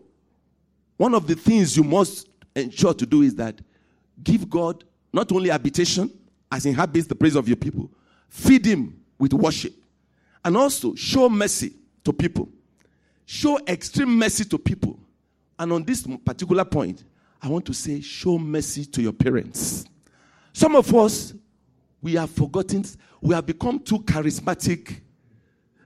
one 0.97 1.15
of 1.15 1.29
the 1.29 1.37
things 1.37 1.77
you 1.77 1.85
must 1.85 2.29
ensure 2.57 2.93
to 2.95 3.07
do 3.07 3.23
is 3.23 3.37
that 3.37 3.61
give 4.25 4.51
God 4.51 4.83
not 5.13 5.31
only 5.31 5.51
habitation 5.51 6.11
as 6.51 6.67
inhabits 6.67 7.07
the 7.07 7.15
praise 7.15 7.37
of 7.37 7.49
your 7.49 7.57
people, 7.57 7.91
feed 8.29 8.65
him 8.65 9.01
with 9.19 9.33
worship. 9.33 9.75
And 10.45 10.57
also 10.57 10.95
show 10.95 11.29
mercy 11.29 11.75
to 12.05 12.13
people. 12.13 12.49
Show 13.27 13.59
extreme 13.69 14.19
mercy 14.19 14.45
to 14.47 14.59
people. 14.59 14.99
And 15.59 15.73
on 15.73 15.85
this 15.85 16.07
particular 16.25 16.65
point, 16.65 17.05
I 17.43 17.49
want 17.49 17.65
to 17.67 17.75
say, 17.75 18.01
show 18.01 18.39
mercy 18.39 18.85
to 18.87 19.03
your 19.03 19.13
parents. 19.13 19.85
Some 20.53 20.75
of 20.75 20.93
us, 20.95 21.35
we 22.03 22.15
have 22.15 22.31
forgotten, 22.31 22.85
we 23.21 23.35
have 23.35 23.47
become 23.47 23.79
too 23.79 23.99
charismatic. 24.01 25.01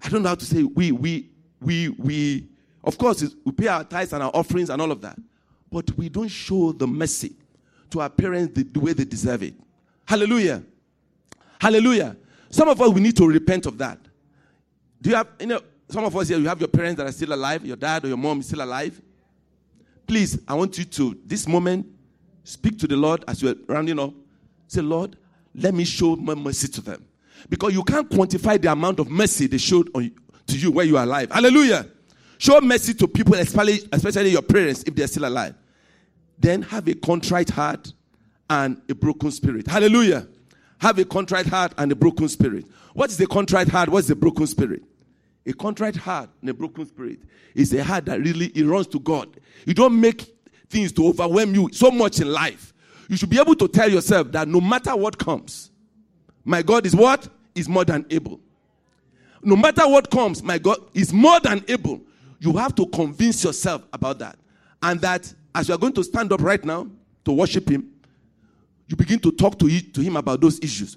I 0.02 0.08
don't 0.08 0.22
know 0.22 0.30
how 0.30 0.34
to 0.36 0.44
say, 0.44 0.62
we, 0.62 0.92
we, 0.92 1.30
we, 1.60 1.88
we, 1.90 2.48
of 2.82 2.96
course, 2.96 3.24
we 3.44 3.52
pay 3.52 3.68
our 3.68 3.84
tithes 3.84 4.12
and 4.12 4.22
our 4.22 4.30
offerings 4.32 4.70
and 4.70 4.80
all 4.80 4.92
of 4.92 5.00
that. 5.02 5.18
But 5.70 5.90
we 5.96 6.08
don't 6.08 6.28
show 6.28 6.72
the 6.72 6.86
mercy 6.86 7.36
to 7.90 8.00
our 8.00 8.10
parents 8.10 8.54
the, 8.54 8.62
the 8.62 8.80
way 8.80 8.92
they 8.92 9.04
deserve 9.04 9.42
it. 9.42 9.54
Hallelujah. 10.06 10.62
Hallelujah. 11.60 12.16
Some 12.50 12.68
of 12.68 12.80
us, 12.80 12.90
we 12.90 13.00
need 13.00 13.16
to 13.16 13.26
repent 13.26 13.66
of 13.66 13.78
that. 13.78 13.98
Do 15.00 15.10
you 15.10 15.16
have, 15.16 15.28
you 15.40 15.46
know, 15.46 15.60
some 15.88 16.04
of 16.04 16.16
us 16.16 16.28
here, 16.28 16.38
you 16.38 16.48
have 16.48 16.60
your 16.60 16.68
parents 16.68 16.98
that 16.98 17.06
are 17.06 17.12
still 17.12 17.32
alive, 17.32 17.64
your 17.64 17.76
dad 17.76 18.04
or 18.04 18.08
your 18.08 18.16
mom 18.16 18.40
is 18.40 18.46
still 18.46 18.62
alive. 18.62 19.00
Please, 20.06 20.38
I 20.46 20.54
want 20.54 20.76
you 20.78 20.84
to, 20.84 21.18
this 21.24 21.46
moment, 21.46 21.86
speak 22.42 22.78
to 22.78 22.86
the 22.86 22.96
Lord 22.96 23.24
as 23.26 23.42
you're 23.42 23.54
rounding 23.66 23.98
up. 23.98 24.12
Say, 24.66 24.80
Lord, 24.80 25.16
let 25.54 25.74
me 25.74 25.84
show 25.84 26.16
my 26.16 26.34
mercy 26.34 26.68
to 26.68 26.80
them. 26.80 27.04
Because 27.48 27.74
you 27.74 27.82
can't 27.84 28.08
quantify 28.08 28.60
the 28.60 28.70
amount 28.72 29.00
of 29.00 29.10
mercy 29.10 29.46
they 29.46 29.58
showed 29.58 29.90
on, 29.94 30.10
to 30.46 30.58
you 30.58 30.70
when 30.70 30.88
you 30.88 30.96
are 30.96 31.04
alive. 31.04 31.30
Hallelujah. 31.30 31.86
Show 32.38 32.60
mercy 32.60 32.94
to 32.94 33.08
people, 33.08 33.34
especially, 33.34 33.80
especially 33.92 34.30
your 34.30 34.42
parents, 34.42 34.82
if 34.86 34.94
they're 34.94 35.06
still 35.06 35.26
alive. 35.26 35.54
Then 36.38 36.62
have 36.62 36.88
a 36.88 36.94
contrite 36.94 37.50
heart 37.50 37.92
and 38.50 38.80
a 38.88 38.94
broken 38.94 39.30
spirit. 39.30 39.66
Hallelujah. 39.66 40.28
Have 40.78 40.98
a 40.98 41.04
contrite 41.04 41.46
heart 41.46 41.72
and 41.78 41.90
a 41.92 41.96
broken 41.96 42.28
spirit. 42.28 42.66
What 42.92 43.10
is 43.10 43.16
the 43.16 43.26
contrite 43.26 43.68
heart? 43.68 43.88
What's 43.88 44.08
the 44.08 44.16
broken 44.16 44.46
spirit? 44.46 44.82
A 45.46 45.52
contrite 45.52 45.96
heart 45.96 46.30
and 46.40 46.50
a 46.50 46.54
broken 46.54 46.86
spirit 46.86 47.20
is 47.54 47.72
a 47.74 47.84
heart 47.84 48.06
that 48.06 48.20
really 48.20 48.46
it 48.46 48.64
runs 48.64 48.86
to 48.88 49.00
God. 49.00 49.28
You 49.66 49.74
don't 49.74 50.00
make 50.00 50.34
things 50.68 50.92
to 50.92 51.06
overwhelm 51.08 51.54
you 51.54 51.68
so 51.72 51.90
much 51.90 52.20
in 52.20 52.30
life. 52.30 52.72
You 53.08 53.16
should 53.16 53.30
be 53.30 53.38
able 53.38 53.54
to 53.56 53.68
tell 53.68 53.90
yourself 53.90 54.32
that 54.32 54.48
no 54.48 54.60
matter 54.60 54.96
what 54.96 55.18
comes, 55.18 55.70
my 56.44 56.62
God 56.62 56.86
is 56.86 56.96
what? 56.96 57.28
Is 57.54 57.68
more 57.68 57.84
than 57.84 58.06
able. 58.10 58.40
No 59.42 59.56
matter 59.56 59.86
what 59.86 60.10
comes, 60.10 60.42
my 60.42 60.58
God 60.58 60.78
is 60.94 61.12
more 61.12 61.38
than 61.40 61.62
able. 61.68 62.00
You 62.40 62.56
have 62.56 62.74
to 62.76 62.86
convince 62.86 63.44
yourself 63.44 63.82
about 63.92 64.18
that. 64.18 64.38
And 64.82 65.00
that 65.02 65.32
as 65.54 65.68
you 65.68 65.74
are 65.74 65.78
going 65.78 65.92
to 65.94 66.04
stand 66.04 66.32
up 66.32 66.40
right 66.40 66.64
now 66.64 66.88
to 67.24 67.32
worship 67.32 67.68
Him, 67.68 67.90
you 68.86 68.96
begin 68.96 69.18
to 69.20 69.32
talk 69.32 69.58
to, 69.58 69.80
to 69.80 70.00
Him 70.00 70.16
about 70.16 70.40
those 70.40 70.58
issues. 70.60 70.96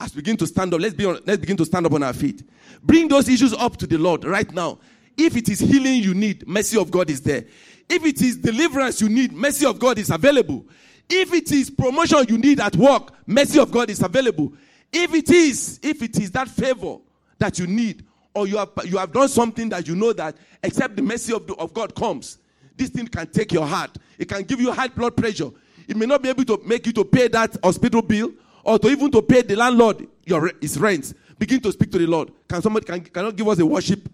As 0.00 0.14
we 0.14 0.22
begin 0.22 0.36
to 0.38 0.46
stand 0.46 0.72
up, 0.74 0.80
let's, 0.80 0.94
be 0.94 1.04
on, 1.04 1.18
let's 1.26 1.40
begin 1.40 1.56
to 1.56 1.64
stand 1.64 1.86
up 1.86 1.92
on 1.92 2.02
our 2.02 2.12
feet. 2.12 2.42
Bring 2.82 3.08
those 3.08 3.28
issues 3.28 3.52
up 3.52 3.76
to 3.78 3.86
the 3.86 3.98
Lord 3.98 4.24
right 4.24 4.50
now. 4.52 4.78
If 5.16 5.36
it 5.36 5.48
is 5.48 5.58
healing 5.58 6.02
you 6.02 6.14
need, 6.14 6.46
mercy 6.46 6.78
of 6.78 6.90
God 6.90 7.10
is 7.10 7.20
there. 7.20 7.44
If 7.88 8.04
it 8.04 8.22
is 8.22 8.36
deliverance 8.36 9.00
you 9.00 9.08
need, 9.08 9.32
mercy 9.32 9.66
of 9.66 9.78
God 9.78 9.98
is 9.98 10.10
available. 10.10 10.64
If 11.10 11.32
it 11.32 11.50
is 11.50 11.70
promotion 11.70 12.26
you 12.28 12.38
need 12.38 12.60
at 12.60 12.76
work, 12.76 13.12
mercy 13.26 13.58
of 13.58 13.72
God 13.72 13.90
is 13.90 14.02
available. 14.02 14.52
If 14.92 15.14
it 15.14 15.30
is, 15.30 15.80
if 15.82 16.02
it 16.02 16.18
is 16.18 16.30
that 16.32 16.48
favor 16.48 16.98
that 17.38 17.58
you 17.58 17.66
need, 17.66 18.04
or 18.34 18.46
you 18.46 18.56
have, 18.56 18.70
you 18.84 18.98
have 18.98 19.12
done 19.12 19.28
something 19.28 19.68
that 19.70 19.88
you 19.88 19.96
know 19.96 20.12
that 20.12 20.36
except 20.62 20.96
the 20.96 21.02
mercy 21.02 21.32
of, 21.32 21.46
the, 21.46 21.54
of 21.54 21.72
God 21.74 21.94
comes, 21.94 22.38
this 22.76 22.90
thing 22.90 23.08
can 23.08 23.26
take 23.26 23.52
your 23.52 23.66
heart. 23.66 23.96
It 24.18 24.28
can 24.28 24.42
give 24.44 24.60
you 24.60 24.72
high 24.72 24.88
blood 24.88 25.16
pressure. 25.16 25.50
It 25.88 25.96
may 25.96 26.06
not 26.06 26.22
be 26.22 26.28
able 26.28 26.44
to 26.44 26.60
make 26.64 26.86
you 26.86 26.92
to 26.92 27.04
pay 27.04 27.28
that 27.28 27.56
hospital 27.64 28.02
bill 28.02 28.32
or 28.62 28.78
to 28.78 28.88
even 28.88 29.10
to 29.10 29.22
pay 29.22 29.40
the 29.40 29.56
landlord 29.56 30.06
your 30.24 30.52
his 30.60 30.78
rent. 30.78 31.14
Begin 31.38 31.60
to 31.60 31.72
speak 31.72 31.90
to 31.92 31.98
the 31.98 32.06
Lord. 32.06 32.30
Can 32.46 32.60
somebody 32.60 32.84
can 32.84 33.00
cannot 33.00 33.34
give 33.34 33.48
us 33.48 33.58
a 33.58 33.66
worship? 33.66 34.06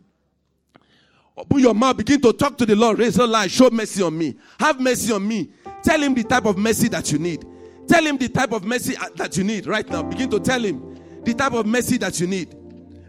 Open 1.36 1.58
your 1.58 1.74
mouth, 1.74 1.96
begin 1.96 2.20
to 2.20 2.32
talk 2.32 2.56
to 2.58 2.64
the 2.64 2.76
Lord. 2.76 3.00
Raise 3.00 3.16
your 3.16 3.26
line, 3.26 3.48
show 3.48 3.68
mercy 3.68 4.02
on 4.02 4.16
me. 4.16 4.36
Have 4.60 4.78
mercy 4.78 5.12
on 5.12 5.26
me. 5.26 5.50
Tell 5.82 6.00
him 6.00 6.14
the 6.14 6.22
type 6.22 6.46
of 6.46 6.56
mercy 6.56 6.86
that 6.88 7.10
you 7.10 7.18
need. 7.18 7.44
Tell 7.88 8.06
him 8.06 8.16
the 8.16 8.28
type 8.28 8.52
of 8.52 8.64
mercy 8.64 8.96
uh, 8.96 9.08
that 9.16 9.36
you 9.36 9.42
need 9.42 9.66
right 9.66 9.88
now. 9.88 10.04
Begin 10.04 10.30
to 10.30 10.38
tell 10.38 10.62
him 10.62 10.96
the 11.24 11.34
type 11.34 11.52
of 11.52 11.66
mercy 11.66 11.96
that 11.98 12.20
you 12.20 12.28
need. 12.28 12.54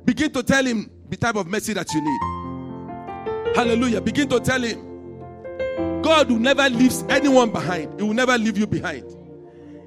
Begin 0.03 0.31
to 0.33 0.41
tell 0.41 0.65
him 0.65 0.89
the 1.07 1.17
type 1.17 1.35
of 1.35 1.45
mercy 1.47 1.73
that 1.73 1.93
you 1.93 2.01
need. 2.01 3.55
Hallelujah. 3.55 4.01
Begin 4.01 4.27
to 4.29 4.39
tell 4.39 4.61
him 4.61 4.94
God 6.05 6.29
will 6.29 6.37
never 6.37 6.69
leave 6.69 6.93
anyone 7.09 7.49
behind. 7.49 7.99
He 7.99 8.05
will 8.05 8.13
never 8.13 8.37
leave 8.37 8.59
you 8.59 8.67
behind. 8.67 9.03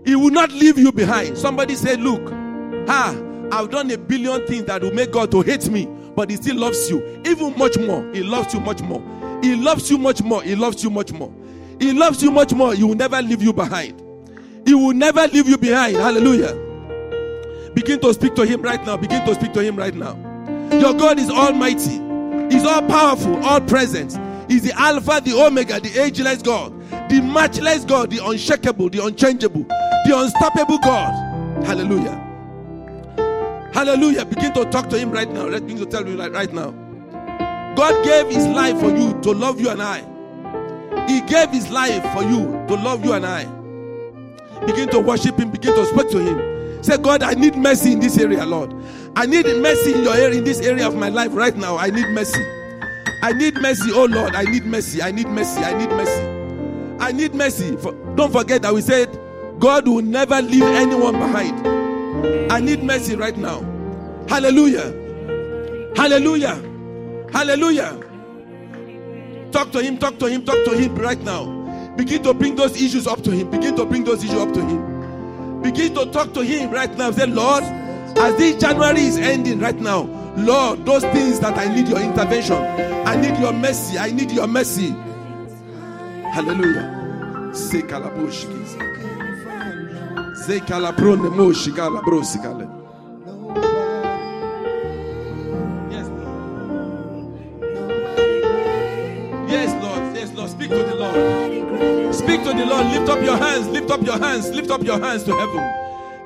He 0.04 0.16
will 0.16 0.32
not 0.32 0.50
leave 0.50 0.76
you 0.76 0.90
behind. 0.90 1.38
Somebody 1.38 1.76
say, 1.76 1.94
Look, 1.94 2.32
ah, 2.88 3.16
I've 3.52 3.70
done 3.70 3.88
a 3.92 3.96
billion 3.96 4.44
things 4.48 4.64
that 4.64 4.82
will 4.82 4.92
make 4.92 5.12
God 5.12 5.30
to 5.30 5.42
hate 5.42 5.70
me, 5.70 5.86
but 6.16 6.28
He 6.28 6.34
still 6.34 6.56
loves 6.56 6.90
you. 6.90 7.22
Even 7.24 7.56
much 7.56 7.78
more. 7.78 8.12
He 8.12 8.24
loves 8.24 8.52
you 8.52 8.58
much 8.58 8.82
more. 8.82 9.00
He 9.44 9.54
loves 9.54 9.88
you 9.88 9.96
much 9.96 10.20
more. 10.20 10.42
He 10.42 10.56
loves 10.56 10.82
you 10.82 10.90
much 10.90 11.12
more. 11.12 11.32
He 11.78 11.92
loves 11.92 12.20
you 12.20 12.32
much 12.32 12.52
more. 12.52 12.74
He 12.74 12.82
will 12.82 12.96
never 12.96 13.22
leave 13.22 13.40
you 13.40 13.52
behind. 13.52 14.02
He 14.66 14.74
will 14.74 14.94
never 14.94 15.24
leave 15.28 15.48
you 15.48 15.56
behind. 15.56 15.98
Hallelujah. 15.98 16.52
Begin 17.74 18.00
to 18.00 18.12
speak 18.12 18.34
to 18.34 18.44
Him 18.44 18.60
right 18.60 18.84
now. 18.84 18.96
Begin 18.96 19.24
to 19.24 19.36
speak 19.36 19.52
to 19.52 19.62
Him 19.62 19.76
right 19.76 19.94
now. 19.94 20.16
Your 20.72 20.94
God 20.94 21.20
is 21.20 21.30
almighty, 21.30 22.00
He's 22.52 22.64
all 22.64 22.82
powerful, 22.88 23.36
all 23.44 23.60
present. 23.60 24.18
He's 24.48 24.62
the 24.62 24.72
Alpha, 24.80 25.20
the 25.22 25.34
Omega, 25.34 25.78
the 25.78 25.98
ageless 26.00 26.40
God, 26.42 26.72
the 27.10 27.20
matchless 27.20 27.84
God, 27.84 28.10
the 28.10 28.24
unshakable, 28.24 28.88
the 28.88 29.04
unchangeable, 29.04 29.64
the 29.64 30.12
unstoppable 30.16 30.78
God. 30.78 31.64
Hallelujah. 31.64 32.24
Hallelujah. 33.74 34.24
Begin 34.24 34.52
to 34.54 34.64
talk 34.70 34.88
to 34.88 34.98
Him 34.98 35.10
right 35.10 35.30
now. 35.30 35.44
Let 35.44 35.64
me 35.64 35.74
to 35.76 35.86
tell 35.86 36.06
you 36.08 36.20
right 36.20 36.52
now. 36.52 36.70
God 37.76 38.04
gave 38.04 38.28
His 38.28 38.46
life 38.46 38.80
for 38.80 38.90
you 38.90 39.20
to 39.20 39.32
love 39.32 39.60
you 39.60 39.68
and 39.68 39.82
I. 39.82 40.00
He 41.06 41.20
gave 41.22 41.50
His 41.50 41.68
life 41.70 42.02
for 42.12 42.22
you 42.22 42.64
to 42.68 42.74
love 42.74 43.04
you 43.04 43.12
and 43.12 43.26
I. 43.26 43.44
Begin 44.66 44.88
to 44.90 44.98
worship 44.98 45.38
Him. 45.38 45.50
Begin 45.50 45.74
to 45.74 45.84
speak 45.86 46.10
to 46.10 46.18
Him. 46.18 46.82
Say, 46.82 46.96
God, 46.96 47.22
I 47.22 47.34
need 47.34 47.56
mercy 47.56 47.92
in 47.92 48.00
this 48.00 48.18
area, 48.18 48.46
Lord. 48.46 48.74
I 49.14 49.26
need 49.26 49.46
mercy 49.46 49.94
in 49.94 50.04
your 50.04 50.14
area, 50.14 50.38
in 50.38 50.44
this 50.44 50.60
area 50.60 50.86
of 50.86 50.94
my 50.96 51.08
life 51.08 51.34
right 51.34 51.56
now. 51.56 51.76
I 51.76 51.90
need 51.90 52.08
mercy. 52.08 52.42
I 53.22 53.32
need 53.32 53.54
mercy, 53.60 53.90
oh 53.92 54.04
Lord. 54.04 54.34
I 54.34 54.44
need 54.44 54.64
mercy. 54.64 55.02
I 55.02 55.10
need 55.10 55.28
mercy. 55.28 55.60
I 55.60 55.76
need 55.76 55.90
mercy. 55.90 56.38
I 57.00 57.12
need 57.12 57.34
mercy. 57.34 57.76
For, 57.76 57.92
don't 58.14 58.32
forget 58.32 58.62
that 58.62 58.72
we 58.74 58.80
said 58.80 59.08
God 59.58 59.88
will 59.88 60.02
never 60.02 60.40
leave 60.40 60.62
anyone 60.62 61.14
behind. 61.14 61.66
I 62.52 62.60
need 62.60 62.82
mercy 62.82 63.16
right 63.16 63.36
now. 63.36 63.60
Hallelujah. 64.28 64.92
Hallelujah. 65.96 66.62
Hallelujah. 67.32 68.00
Talk 69.50 69.72
to 69.72 69.82
him, 69.82 69.98
talk 69.98 70.18
to 70.18 70.26
him, 70.26 70.44
talk 70.44 70.64
to 70.64 70.76
him 70.76 70.94
right 70.96 71.20
now. 71.20 71.56
Begin 71.96 72.22
to 72.22 72.34
bring 72.34 72.54
those 72.54 72.80
issues 72.80 73.06
up 73.06 73.22
to 73.22 73.30
him. 73.30 73.50
Begin 73.50 73.74
to 73.76 73.84
bring 73.84 74.04
those 74.04 74.22
issues 74.22 74.38
up 74.38 74.52
to 74.52 74.60
him. 74.60 75.62
Begin 75.62 75.94
to 75.94 76.06
talk 76.06 76.32
to 76.34 76.42
him 76.42 76.70
right 76.70 76.96
now. 76.96 77.10
Say, 77.10 77.26
Lord, 77.26 77.64
as 77.64 78.36
this 78.36 78.60
January 78.60 79.00
is 79.00 79.16
ending 79.16 79.58
right 79.58 79.78
now, 79.78 80.02
Lord, 80.46 80.86
those 80.86 81.02
things 81.04 81.40
that 81.40 81.58
I 81.58 81.72
need 81.74 81.88
your 81.88 82.00
intervention, 82.00 82.56
I 82.56 83.16
need 83.16 83.38
your 83.38 83.52
mercy, 83.52 83.98
I 83.98 84.10
need 84.10 84.30
your 84.30 84.46
mercy. 84.46 84.94
Hallelujah. 86.32 87.52
Yes, 95.90 96.08
Lord. 96.08 97.34
Yes, 99.50 99.72
Lord. 99.82 100.16
Yes, 100.16 100.32
Lord. 100.34 100.50
Speak 100.50 100.68
to 100.70 100.76
the 100.82 100.94
Lord. 100.94 102.14
Speak 102.14 102.42
to 102.44 102.52
the 102.52 102.66
Lord. 102.66 102.86
Lift 102.86 103.08
up 103.08 103.22
your 103.24 103.36
hands. 103.36 103.68
Lift 103.68 103.90
up 103.90 104.02
your 104.02 104.18
hands. 104.18 104.50
Lift 104.50 104.70
up 104.70 104.82
your 104.82 104.98
hands 105.00 105.24
to 105.24 105.36
heaven. 105.36 105.64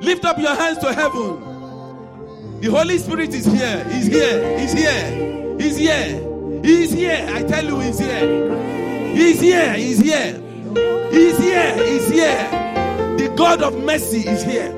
Lift 0.00 0.24
up 0.24 0.38
your 0.38 0.54
hands 0.54 0.78
to 0.78 0.92
heaven. 0.92 1.51
The 2.62 2.70
Holy 2.70 2.96
Spirit 2.96 3.34
is 3.34 3.44
here. 3.44 3.82
He's 3.90 4.06
here. 4.06 4.56
He's 4.56 4.72
here. 4.72 5.56
He's 5.58 5.76
here. 5.76 6.62
He's 6.62 6.92
here. 6.92 7.26
I 7.28 7.42
tell 7.42 7.64
you, 7.64 7.80
He's 7.80 7.98
here. 7.98 9.12
He's 9.16 9.40
here. 9.40 9.74
He's 9.74 9.98
here. 9.98 10.40
He's 11.10 11.38
here. 11.38 11.74
He's 11.84 12.08
here. 12.08 13.16
The 13.18 13.34
God 13.36 13.62
of 13.64 13.82
mercy 13.82 14.20
is 14.28 14.44
here. 14.44 14.70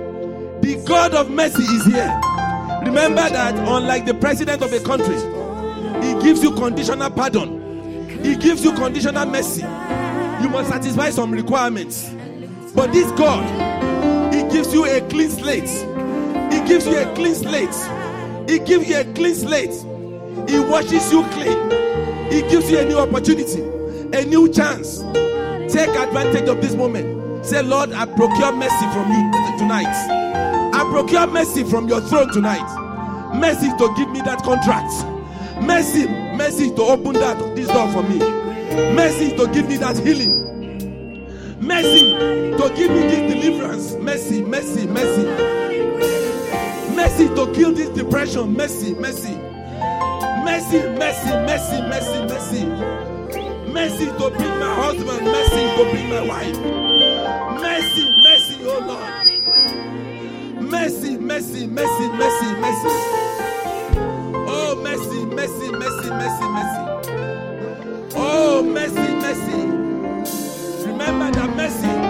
The 0.63 0.83
God 0.87 1.13
of 1.13 1.31
mercy 1.31 1.63
is 1.63 1.85
here. 1.85 2.21
Remember 2.87 3.29
that, 3.29 3.55
unlike 3.69 4.07
the 4.07 4.15
president 4.15 4.63
of 4.63 4.73
a 4.73 4.81
country, 4.81 5.17
He 6.03 6.15
gives 6.23 6.43
you 6.43 6.53
conditional 6.53 7.11
pardon, 7.11 8.09
He 8.25 8.35
gives 8.37 8.65
you 8.65 8.73
conditional 8.73 9.27
mercy. 9.27 9.61
You 9.61 10.49
must 10.49 10.71
satisfy 10.71 11.11
some 11.11 11.33
requirements. 11.33 12.09
But 12.75 12.95
this 12.95 13.11
God, 13.11 14.33
He 14.33 14.41
gives 14.45 14.73
you 14.73 14.87
a 14.87 15.03
clean 15.11 15.29
slate. 15.29 15.69
Gives 16.67 16.87
you 16.87 16.99
a 16.99 17.15
clean 17.15 17.35
slate. 17.35 18.49
He 18.49 18.59
gives 18.59 18.89
you 18.89 18.99
a 18.99 19.05
clean 19.15 19.35
slate. 19.35 19.75
He 20.49 20.59
washes 20.59 21.13
you 21.13 21.23
clean. 21.25 21.71
He 22.33 22.41
gives 22.49 22.71
you 22.71 22.79
a 22.79 22.85
new 22.85 22.99
opportunity, 22.99 23.61
a 24.17 24.25
new 24.25 24.51
chance. 24.53 25.01
Take 25.73 25.91
advantage 25.91 26.49
of 26.49 26.61
this 26.61 26.75
moment. 26.75 27.47
Say, 27.47 27.63
Lord, 27.63 27.93
I 27.93 28.07
procure 28.07 28.53
mercy 28.53 28.87
from 28.93 29.11
you 29.13 29.59
tonight. 29.59 29.95
I 30.75 30.89
procure 30.91 31.27
mercy 31.27 31.65
from 31.65 31.87
your 31.89 32.01
throne 32.01 32.33
tonight. 32.33 32.67
Mercy 33.35 33.69
to 33.79 33.95
give 33.97 34.11
me 34.11 34.21
that 34.23 34.43
contract. 34.43 34.93
Mercy, 35.63 36.07
mercy 36.37 36.75
to 36.75 36.83
open 36.83 37.13
that 37.15 37.39
this 37.55 37.69
door 37.69 37.91
for 37.93 38.03
me. 38.03 38.19
Mercy 38.95 39.37
to 39.37 39.47
give 39.53 39.69
me 39.69 39.77
that 39.77 39.99
healing. 39.99 40.41
Mercy 41.61 42.11
to 42.57 42.73
give 42.75 42.91
me 42.91 43.01
this 43.01 43.35
deliverance. 43.35 43.95
Mercy, 43.95 44.43
mercy, 44.43 44.87
mercy. 44.87 45.64
Mercy 47.05 47.29
to 47.35 47.53
kill 47.53 47.75
this 47.75 47.91
depression. 47.91 48.57
Mercy, 48.57 48.95
mercy. 48.95 49.35
Mercy, 50.43 50.79
mercy, 50.97 51.33
mercy, 51.45 51.83
mercy, 51.83 52.19
mercy. 52.25 52.65
Mercy 53.71 54.07
to 54.07 54.31
bring 54.31 54.59
my 54.59 54.75
husband. 54.75 55.27
Mercy 55.27 55.63
to 55.77 55.85
bring 55.91 56.09
my 56.09 56.23
wife. 56.27 56.59
Mercy, 57.61 58.05
mercy, 58.23 58.57
oh 58.63 58.81
Lord. 58.89 59.13
Mercy, 60.71 61.19
mercy, 61.19 61.67
mercy, 61.67 62.09
mercy, 62.09 62.49
mercy. 62.65 62.89
Oh, 64.49 64.81
mercy, 64.83 65.27
mercy, 65.27 65.71
mercy, 65.73 66.09
mercy, 66.09 66.47
mercy. 66.57 66.83
Oh, 68.17 68.63
mercy, 68.63 69.15
mercy. 69.21 69.61
Remember 70.87 71.31
that 71.33 71.51
mercy 71.55 72.04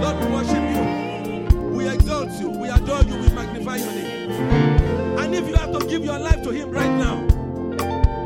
Lord, 0.00 0.16
we 0.20 0.32
worship 0.32 0.64
you. 0.74 1.58
We 1.70 1.88
exalt 1.88 2.30
you. 2.40 2.50
We 2.50 2.68
adore 2.68 3.02
you. 3.02 3.16
We 3.16 3.28
magnify 3.30 3.76
your 3.76 3.92
name. 3.92 4.30
And 5.18 5.34
if 5.34 5.48
you 5.48 5.56
have 5.56 5.72
to 5.76 5.86
give 5.86 6.04
your 6.04 6.18
life 6.18 6.42
to 6.44 6.50
Him 6.50 6.70
right 6.70 6.86
now, 6.86 7.20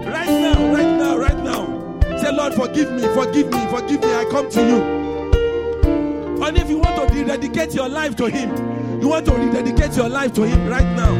right 0.04 0.28
now, 0.28 0.72
right 0.72 0.98
now, 0.98 1.16
right 1.16 1.38
now, 1.38 2.18
say, 2.18 2.30
Lord, 2.30 2.54
forgive 2.54 2.92
me, 2.92 3.02
forgive 3.14 3.50
me, 3.50 3.66
forgive 3.68 4.02
me. 4.02 4.14
I 4.14 4.26
come 4.30 4.50
to 4.50 4.60
you. 4.66 6.44
And 6.44 6.58
if 6.58 6.68
you 6.68 6.78
want 6.78 7.08
to 7.08 7.14
rededicate 7.14 7.74
your 7.74 7.88
life 7.88 8.16
to 8.16 8.26
Him, 8.26 9.00
you 9.00 9.08
want 9.08 9.24
to 9.26 9.32
rededicate 9.32 9.96
your 9.96 10.10
life 10.10 10.34
to 10.34 10.42
Him 10.42 10.68
right 10.68 10.94
now. 10.94 11.14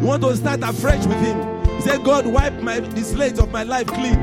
You 0.00 0.06
want 0.06 0.22
to 0.22 0.36
start 0.36 0.60
afresh 0.62 1.04
with 1.04 1.20
Him. 1.20 1.51
Say, 1.92 2.02
God, 2.02 2.26
wipe 2.26 2.58
my 2.62 2.80
the 2.80 3.02
slate 3.02 3.38
of 3.38 3.52
my 3.52 3.64
life 3.64 3.86
clean. 3.86 4.18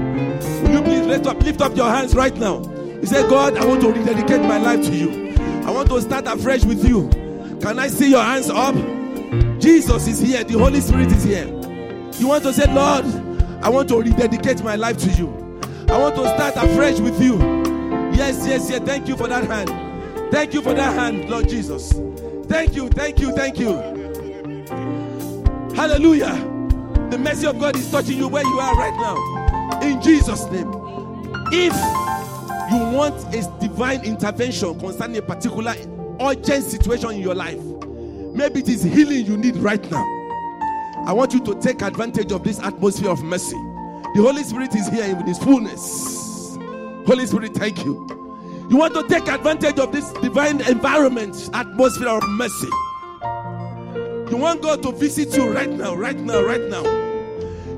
Will 0.64 0.72
you 0.72 0.82
please 0.82 1.06
lift 1.06 1.28
up, 1.28 1.40
lift 1.44 1.62
up 1.62 1.78
your 1.78 1.88
hands 1.88 2.16
right 2.16 2.36
now? 2.36 2.64
You 2.64 3.06
say, 3.06 3.22
God, 3.30 3.58
I 3.58 3.64
want 3.64 3.82
to 3.82 3.92
rededicate 3.92 4.42
my 4.42 4.58
life 4.58 4.84
to 4.88 4.96
you. 4.96 5.36
I 5.68 5.70
want 5.70 5.88
to 5.90 6.02
start 6.02 6.26
afresh 6.26 6.66
with 6.66 6.84
you. 6.84 7.10
Can 7.62 7.78
I 7.78 7.88
see 7.88 8.10
your 8.10 8.24
hands 8.24 8.50
up? 8.50 8.74
Jesus 9.62 10.08
is 10.08 10.20
here. 10.20 10.44
The 10.44 10.58
Holy 10.58 10.82
Spirit 10.82 11.12
is 11.12 11.24
here. 11.24 11.46
You 12.18 12.28
want 12.28 12.42
to 12.46 12.54
say, 12.54 12.66
Lord, 12.74 13.06
I 13.62 13.70
want 13.70 13.88
to 13.90 14.02
rededicate 14.02 14.64
my 14.64 14.76
life 14.76 14.98
to 14.98 15.10
you. 15.12 15.28
I 15.90 15.98
want 16.00 16.16
to 16.16 16.24
start 16.24 16.56
afresh 16.56 17.00
with 17.00 17.22
you. 17.22 17.38
Yes, 18.16 18.48
yes, 18.48 18.68
yes. 18.68 18.82
Thank 18.82 19.08
you 19.08 19.16
for 19.16 19.28
that 19.28 19.44
hand. 19.44 20.32
Thank 20.32 20.56
you 20.56 20.64
for 20.64 20.74
that 20.74 20.96
hand, 20.96 21.30
Lord 21.30 21.48
Jesus. 21.48 21.94
Thank 22.48 22.76
you, 22.76 22.90
thank 22.90 23.20
you, 23.20 23.32
thank 23.34 23.60
you. 23.60 23.74
Hallelujah. 25.76 26.59
The 27.10 27.18
mercy 27.18 27.48
of 27.48 27.60
God 27.60 27.76
is 27.76 27.90
touching 27.90 28.18
you 28.18 28.28
where 28.28 28.44
you 28.44 28.60
are 28.60 28.76
right 28.76 28.96
now. 28.96 29.80
In 29.82 30.02
Jesus' 30.02 30.46
name. 30.52 30.72
If 31.52 31.74
you 32.72 32.96
want 32.96 33.16
a 33.34 33.42
divine 33.60 34.04
intervention 34.06 34.80
concerning 34.80 35.18
a 35.18 35.22
particular 35.22 35.74
urgent 36.22 36.66
situation 36.66 37.12
in 37.12 37.22
your 37.22 37.34
life, 37.34 37.60
maybe 38.36 38.60
it 38.60 38.70
is 38.70 38.84
healing 38.84 39.26
you 39.26 39.38
need 39.38 39.56
right 39.58 39.90
now. 39.90 40.06
I 41.08 41.14
want 41.14 41.34
you 41.34 41.40
to 41.46 41.56
take 41.56 41.82
advantage 41.82 42.32
of 42.32 42.44
this 42.44 42.60
atmosphere 42.60 43.10
of 43.10 43.24
mercy. 43.24 43.58
The 44.14 44.22
Holy 44.22 44.44
Spirit 44.44 44.76
is 44.76 44.88
here 44.90 45.06
in 45.06 45.26
His 45.26 45.40
fullness. 45.40 46.56
Holy 47.08 47.26
Spirit, 47.26 47.56
thank 47.56 47.84
you. 47.84 48.08
You 48.70 48.78
want 48.78 48.94
to 48.94 49.08
take 49.08 49.28
advantage 49.28 49.80
of 49.80 49.92
this 49.92 50.12
divine 50.14 50.62
environment, 50.62 51.50
atmosphere 51.54 52.10
of 52.10 52.22
mercy. 52.30 52.70
You 54.30 54.38
want 54.38 54.62
God 54.62 54.84
to 54.84 54.92
visit 54.92 55.36
you 55.36 55.52
right 55.52 55.70
now, 55.70 55.96
right 55.96 56.18
now, 56.18 56.42
right 56.42 56.62
now. 56.70 56.84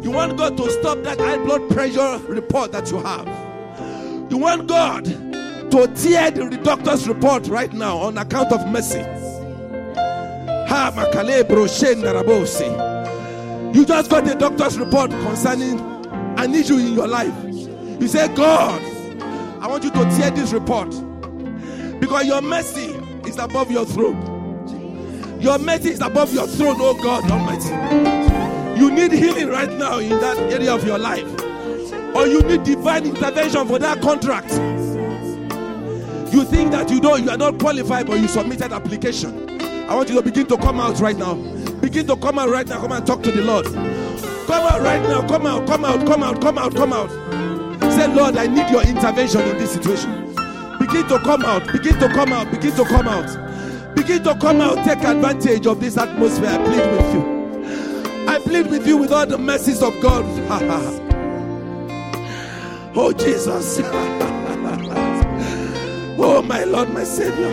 You 0.02 0.12
want 0.12 0.38
God 0.38 0.58
to 0.58 0.70
stop 0.70 1.02
that 1.04 1.20
high 1.20 1.38
blood 1.38 1.70
pressure 1.70 2.18
report 2.28 2.72
that 2.74 2.92
you 2.92 3.00
have. 3.00 3.28
You 4.30 4.38
want 4.38 4.68
God 4.68 5.06
to 5.06 5.88
tear 5.96 6.32
the 6.32 6.60
doctor's 6.64 7.08
report 7.08 7.48
right 7.48 7.72
now 7.72 7.98
on 7.98 8.18
account 8.18 8.52
of 8.52 8.68
mercy. 8.68 9.00
You 13.74 13.86
just 13.86 14.10
got 14.10 14.26
the 14.26 14.36
doctor's 14.38 14.78
report 14.78 15.12
concerning 15.12 15.80
an 16.38 16.54
issue 16.54 16.78
in 16.78 16.94
your 16.94 17.08
life. 17.08 17.34
You 18.02 18.08
say, 18.08 18.28
God, 18.36 18.82
I 19.62 19.68
want 19.68 19.84
you 19.84 19.92
to 19.92 20.04
tear 20.18 20.32
this 20.32 20.52
report 20.52 20.90
because 22.02 22.26
your 22.26 22.42
mercy 22.42 22.88
is 23.28 23.38
above 23.38 23.72
your 23.72 23.86
throne. 23.86 24.31
Your 25.42 25.58
mercy 25.58 25.90
is 25.90 26.02
above 26.02 26.34
your 26.34 26.46
throne, 26.48 26.76
oh 26.80 26.94
God 27.02 27.30
Almighty. 27.32 28.80
You 28.80 28.92
need 28.92 29.12
healing 29.12 29.50
right 29.50 29.72
now 29.72 29.98
in 29.98 30.10
that 30.22 30.38
area 30.38 30.74
of 30.74 30.86
your 30.86 31.00
life, 31.00 31.26
or 32.16 32.28
you 32.28 32.42
need 32.44 32.64
divine 32.64 33.06
intervention 33.06 33.68
for 33.68 33.80
that 33.80 34.02
contract. 34.02 34.52
You 36.32 36.46
think 36.46 36.72
that 36.72 36.90
you 36.90 37.02
don't, 37.02 37.24
you 37.24 37.30
are 37.32 37.38
not 37.38 37.60
qualified, 37.60 38.08
but 38.08 38.20
you 38.20 38.28
submitted 38.28 38.72
application. 38.72 39.50
I 39.90 39.96
want 39.96 40.10
you 40.10 40.16
to 40.16 40.22
begin 40.22 40.46
to 40.48 40.58
come 40.58 40.80
out 40.80 41.00
right 41.00 41.18
now. 41.18 41.34
Begin 41.82 42.06
to 42.08 42.16
come 42.16 42.38
out 42.38 42.50
right 42.50 42.68
now. 42.68 42.80
Come 42.80 42.92
and 42.92 43.06
talk 43.06 43.24
to 43.24 43.32
the 43.32 43.42
Lord. 43.42 43.66
Come 43.66 44.64
out 44.68 44.82
right 44.82 45.02
now. 45.02 45.28
Come 45.28 45.46
out. 45.46 45.68
Come 45.68 45.84
out. 45.84 46.06
Come 46.08 46.24
out. 46.24 46.42
Come 46.42 46.58
out. 46.58 46.76
Come 46.76 46.94
out. 46.94 47.10
Say, 47.94 48.08
Lord, 48.08 48.38
I 48.38 48.48
need 48.48 48.70
your 48.70 48.84
intervention 48.84 49.42
in 49.42 49.58
this 49.58 49.74
situation. 49.74 50.34
Begin 50.80 51.08
to 51.08 51.20
come 51.20 51.44
out. 51.44 51.66
Begin 51.74 51.98
to 52.00 52.08
come 52.10 52.32
out. 52.32 52.50
Begin 52.52 52.72
to 52.76 52.86
come 52.86 53.08
out. 53.08 53.51
Begin 54.02 54.24
to 54.24 54.34
come 54.34 54.62
out. 54.62 54.84
Take 54.84 55.04
advantage 55.04 55.68
of 55.68 55.80
this 55.80 55.96
atmosphere. 55.96 56.50
I 56.50 56.58
plead 56.58 56.92
with 56.92 57.14
you. 57.14 57.22
I 58.28 58.40
plead 58.40 58.66
with 58.72 58.88
you 58.88 58.98
with 58.98 59.12
all 59.12 59.28
the 59.28 59.38
mercies 59.38 59.84
of 59.84 59.94
God. 60.02 60.26
oh, 62.96 63.14
Jesus. 63.14 63.80
oh, 66.18 66.42
my 66.42 66.64
Lord, 66.64 66.92
my 66.92 67.04
Savior. 67.04 67.52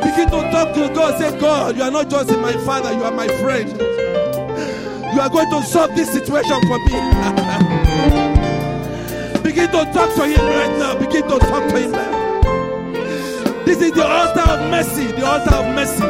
Begin 0.00 0.30
to 0.30 0.50
talk 0.50 0.72
to 0.74 0.88
God. 0.94 1.18
Say, 1.18 1.38
God, 1.38 1.76
you 1.76 1.82
are 1.82 1.90
not 1.90 2.08
just 2.08 2.30
my 2.30 2.52
father, 2.64 2.94
you 2.94 3.04
are 3.04 3.12
my 3.12 3.28
friend. 3.28 3.68
You 5.12 5.20
are 5.20 5.28
going 5.28 5.50
to 5.50 5.62
solve 5.64 5.94
this 5.94 6.10
situation 6.10 6.62
for 6.62 6.78
me. 6.78 6.92
Begin 9.42 9.68
to 9.68 9.84
talk 9.92 10.14
to 10.14 10.26
him 10.26 10.46
right 10.46 10.78
now. 10.78 10.94
Begin 10.98 11.24
to 11.24 11.38
talk 11.40 11.68
to 11.68 11.78
him 11.78 11.92
now. 11.92 12.23
This 13.64 13.80
is 13.80 13.92
the 13.92 14.04
altar 14.06 14.40
of 14.40 14.70
mercy. 14.70 15.06
The 15.12 15.24
altar 15.26 15.54
of 15.54 15.74
mercy. 15.74 16.00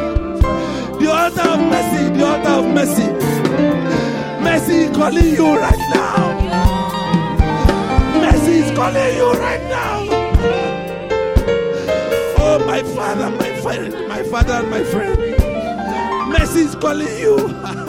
The 0.99 1.11
altar 1.11 1.41
of 1.41 1.59
mercy. 1.59 2.09
The 2.17 2.25
altar 2.25 2.49
of 2.49 2.65
mercy. 2.73 3.07
Mercy 4.43 4.75
is 4.85 4.95
calling 4.95 5.33
you 5.33 5.55
right 5.57 5.83
now. 5.93 6.15
Mercy 8.19 8.53
is 8.59 8.71
calling 8.77 9.15
you 9.15 9.31
right 9.33 9.63
now. 9.63 10.05
Oh, 12.37 12.63
my 12.65 12.83
father, 12.83 13.29
my 13.31 13.51
friend, 13.61 14.07
my 14.07 14.23
father 14.23 14.53
and 14.53 14.69
my 14.69 14.83
friend. 14.83 15.17
Mercy 16.29 16.61
is 16.61 16.75
calling 16.75 17.17
you. 17.19 17.81